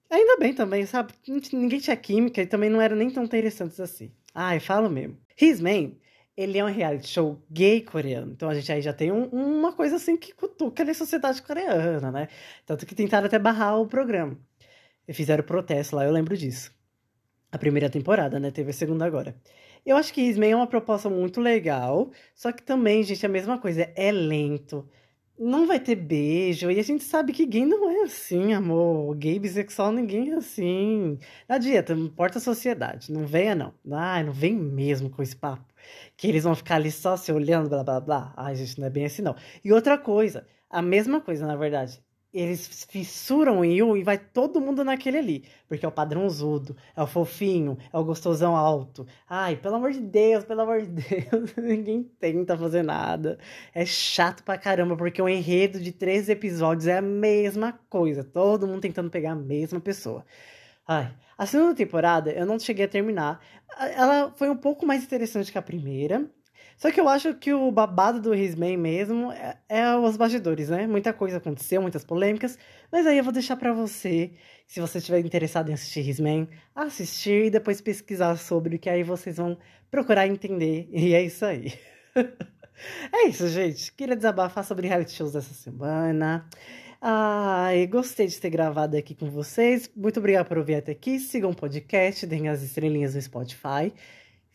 Ainda 0.09 0.37
bem 0.37 0.53
também, 0.53 0.85
sabe? 0.85 1.13
Ninguém 1.51 1.79
tinha 1.79 1.95
química 1.95 2.41
e 2.41 2.45
também 2.45 2.69
não 2.69 2.79
eram 2.79 2.95
nem 2.95 3.09
tão 3.09 3.23
interessantes 3.23 3.79
assim. 3.79 4.11
Ai, 4.39 4.59
falo 4.59 4.87
mesmo. 4.87 5.17
His 5.41 5.59
Man, 5.59 5.93
ele 6.37 6.59
é 6.59 6.63
um 6.63 6.67
reality 6.67 7.07
show 7.07 7.41
gay 7.49 7.81
coreano. 7.81 8.33
Então 8.33 8.47
a 8.47 8.53
gente 8.53 8.71
aí 8.71 8.83
já 8.83 8.93
tem 8.93 9.11
um, 9.11 9.25
uma 9.29 9.73
coisa 9.73 9.95
assim 9.95 10.15
que 10.15 10.31
cutuca 10.31 10.85
na 10.85 10.93
sociedade 10.93 11.41
coreana, 11.41 12.11
né? 12.11 12.27
Tanto 12.63 12.85
que 12.85 12.93
tentaram 12.93 13.25
até 13.25 13.39
barrar 13.39 13.79
o 13.79 13.87
programa. 13.87 14.37
E 15.07 15.13
fizeram 15.13 15.43
protesto 15.43 15.95
lá, 15.95 16.05
eu 16.05 16.11
lembro 16.11 16.37
disso. 16.37 16.71
A 17.51 17.57
primeira 17.57 17.89
temporada, 17.89 18.39
né? 18.39 18.51
Teve 18.51 18.69
a 18.69 18.73
segunda 18.73 19.05
agora. 19.05 19.35
Eu 19.83 19.97
acho 19.97 20.13
que 20.13 20.21
His 20.21 20.37
Man 20.37 20.47
é 20.47 20.55
uma 20.55 20.67
proposta 20.67 21.09
muito 21.09 21.41
legal. 21.41 22.11
Só 22.35 22.51
que 22.51 22.61
também, 22.61 23.01
gente, 23.03 23.25
a 23.25 23.29
mesma 23.29 23.57
coisa. 23.59 23.91
É 23.95 24.11
lento 24.11 24.87
não 25.39 25.67
vai 25.67 25.79
ter 25.79 25.95
beijo. 25.95 26.69
E 26.71 26.79
a 26.79 26.83
gente 26.83 27.03
sabe 27.03 27.33
que 27.33 27.45
gay 27.45 27.65
não 27.65 27.89
é 27.89 28.03
assim, 28.03 28.53
amor. 28.53 29.15
Gay, 29.15 29.39
bissexual, 29.39 29.91
ninguém 29.91 30.31
é 30.31 30.35
assim. 30.35 31.17
Não 31.47 31.55
adianta, 31.55 31.95
não 31.95 32.05
importa 32.05 32.37
a 32.37 32.41
sociedade. 32.41 33.11
Não 33.11 33.25
venha, 33.25 33.55
não. 33.55 33.73
Ai, 33.91 34.23
não 34.23 34.33
vem 34.33 34.55
mesmo 34.55 35.09
com 35.09 35.21
esse 35.21 35.35
papo. 35.35 35.65
Que 36.15 36.27
eles 36.27 36.43
vão 36.43 36.55
ficar 36.55 36.75
ali 36.75 36.91
só 36.91 37.15
se 37.17 37.31
olhando, 37.31 37.69
blá, 37.69 37.83
blá, 37.83 37.99
blá. 37.99 38.33
Ai, 38.35 38.55
gente, 38.55 38.79
não 38.79 38.87
é 38.87 38.89
bem 38.89 39.05
assim, 39.05 39.21
não. 39.21 39.35
E 39.63 39.71
outra 39.71 39.97
coisa, 39.97 40.47
a 40.69 40.81
mesma 40.81 41.21
coisa, 41.21 41.45
na 41.45 41.55
verdade 41.55 42.01
eles 42.39 42.85
fissuram 42.89 43.63
em 43.63 43.81
um 43.81 43.95
e 43.95 44.03
vai 44.03 44.17
todo 44.17 44.61
mundo 44.61 44.83
naquele 44.83 45.17
ali. 45.17 45.43
Porque 45.67 45.85
é 45.85 45.89
o 45.89 45.91
padrãozudo, 45.91 46.75
é 46.95 47.01
o 47.01 47.07
fofinho, 47.07 47.77
é 47.91 47.97
o 47.97 48.03
gostosão 48.03 48.55
alto. 48.55 49.05
Ai, 49.29 49.55
pelo 49.55 49.75
amor 49.75 49.91
de 49.91 49.99
Deus, 50.01 50.43
pelo 50.43 50.61
amor 50.61 50.81
de 50.81 50.87
Deus, 50.87 51.55
ninguém 51.57 52.03
tenta 52.19 52.57
fazer 52.57 52.83
nada. 52.83 53.37
É 53.73 53.85
chato 53.85 54.43
pra 54.43 54.57
caramba, 54.57 54.95
porque 54.95 55.21
o 55.21 55.29
enredo 55.29 55.79
de 55.79 55.91
três 55.91 56.29
episódios 56.29 56.87
é 56.87 56.97
a 56.97 57.01
mesma 57.01 57.79
coisa. 57.89 58.23
Todo 58.23 58.67
mundo 58.67 58.81
tentando 58.81 59.09
pegar 59.09 59.31
a 59.31 59.35
mesma 59.35 59.79
pessoa. 59.79 60.25
Ai, 60.87 61.13
a 61.37 61.45
segunda 61.45 61.75
temporada 61.75 62.31
eu 62.31 62.45
não 62.45 62.57
cheguei 62.57 62.85
a 62.85 62.87
terminar. 62.87 63.41
Ela 63.95 64.31
foi 64.35 64.49
um 64.49 64.55
pouco 64.55 64.85
mais 64.85 65.03
interessante 65.03 65.51
que 65.51 65.57
a 65.57 65.61
primeira. 65.61 66.29
Só 66.77 66.91
que 66.91 67.01
eu 67.01 67.09
acho 67.09 67.33
que 67.33 67.51
o 67.51 67.71
babado 67.71 68.21
do 68.21 68.31
Risman 68.31 68.77
mesmo 68.77 69.31
é, 69.31 69.57
é, 69.67 69.95
os 69.95 70.15
bastidores, 70.15 70.69
né? 70.69 70.85
Muita 70.85 71.11
coisa 71.11 71.37
aconteceu, 71.37 71.81
muitas 71.81 72.05
polêmicas. 72.05 72.57
Mas 72.91 73.07
aí 73.07 73.17
eu 73.17 73.23
vou 73.23 73.33
deixar 73.33 73.55
para 73.57 73.73
você, 73.73 74.31
se 74.67 74.79
você 74.79 74.99
estiver 74.99 75.19
interessado 75.19 75.69
em 75.69 75.73
assistir 75.73 76.01
Risman, 76.01 76.47
assistir 76.75 77.45
e 77.45 77.49
depois 77.49 77.81
pesquisar 77.81 78.37
sobre, 78.37 78.77
que 78.77 78.91
aí 78.91 79.01
vocês 79.01 79.37
vão 79.37 79.57
procurar 79.89 80.27
entender. 80.27 80.87
E 80.91 81.15
é 81.15 81.23
isso 81.23 81.43
aí. 81.45 81.73
é 83.11 83.27
isso, 83.27 83.47
gente. 83.47 83.91
Queria 83.93 84.15
desabafar 84.15 84.63
sobre 84.63 84.87
reality 84.87 85.13
shows 85.13 85.33
dessa 85.33 85.55
semana. 85.55 86.47
Ai, 87.01 87.87
gostei 87.87 88.27
de 88.27 88.39
ter 88.39 88.51
gravado 88.51 88.95
aqui 88.95 89.15
com 89.15 89.31
vocês. 89.31 89.89
Muito 89.95 90.19
obrigada 90.19 90.45
por 90.45 90.59
ouvir 90.59 90.75
até 90.75 90.91
aqui. 90.91 91.19
Sigam 91.19 91.49
o 91.49 91.55
podcast, 91.55 92.25
deem 92.27 92.49
as 92.49 92.61
estrelinhas 92.61 93.15
no 93.15 93.21
Spotify. 93.21 93.91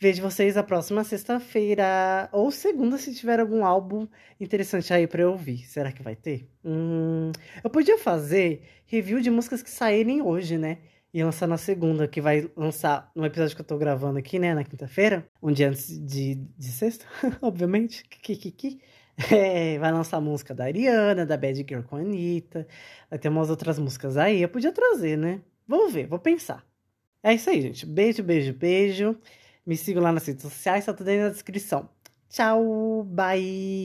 Vejo 0.02 0.20
vocês 0.20 0.56
a 0.56 0.64
próxima 0.64 1.04
sexta-feira 1.04 2.28
ou 2.32 2.50
segunda 2.50 2.98
se 2.98 3.14
tiver 3.14 3.38
algum 3.38 3.64
álbum 3.64 4.08
interessante 4.40 4.92
aí 4.92 5.06
para 5.06 5.22
eu 5.22 5.30
ouvir. 5.30 5.58
Será 5.58 5.92
que 5.92 6.02
vai 6.02 6.16
ter? 6.16 6.50
Hum, 6.64 7.30
eu 7.62 7.70
podia 7.70 7.96
fazer 7.96 8.62
review 8.84 9.20
de 9.20 9.30
músicas 9.30 9.62
que 9.62 9.70
saírem 9.70 10.20
hoje, 10.20 10.58
né? 10.58 10.78
E 11.14 11.22
lançar 11.22 11.46
na 11.46 11.56
segunda, 11.56 12.08
que 12.08 12.20
vai 12.20 12.50
lançar 12.56 13.12
no 13.14 13.24
episódio 13.24 13.54
que 13.54 13.62
eu 13.62 13.64
tô 13.64 13.78
gravando 13.78 14.18
aqui, 14.18 14.40
né? 14.40 14.52
Na 14.52 14.64
quinta-feira, 14.64 15.24
um 15.40 15.52
dia 15.52 15.68
antes 15.68 15.96
de, 16.04 16.34
de 16.34 16.72
sexta, 16.72 17.06
obviamente. 17.40 18.02
Kikiki. 18.02 18.80
É, 19.30 19.78
vai 19.78 19.92
lançar 19.92 20.20
música 20.20 20.52
da 20.52 20.64
Ariana, 20.64 21.24
da 21.24 21.36
Bad 21.36 21.64
Girl 21.68 21.82
com 21.82 21.94
a 21.94 22.00
Anitta. 22.00 22.66
Vai 23.08 23.20
ter 23.20 23.28
umas 23.28 23.50
outras 23.50 23.78
músicas 23.78 24.16
aí. 24.16 24.42
Eu 24.42 24.48
podia 24.48 24.72
trazer, 24.72 25.16
né? 25.16 25.42
Vamos 25.68 25.92
ver, 25.92 26.08
vou 26.08 26.18
pensar. 26.18 26.66
É 27.22 27.32
isso 27.34 27.48
aí, 27.50 27.60
gente. 27.60 27.86
Beijo, 27.86 28.20
beijo, 28.24 28.52
beijo. 28.52 29.16
Me 29.66 29.76
sigam 29.76 30.02
lá 30.02 30.12
nas 30.12 30.26
redes 30.26 30.42
sociais, 30.42 30.86
tá 30.86 30.92
tudo 30.94 31.08
aí 31.08 31.18
na 31.18 31.28
descrição. 31.28 31.88
Tchau, 32.28 33.04
bye! 33.04 33.80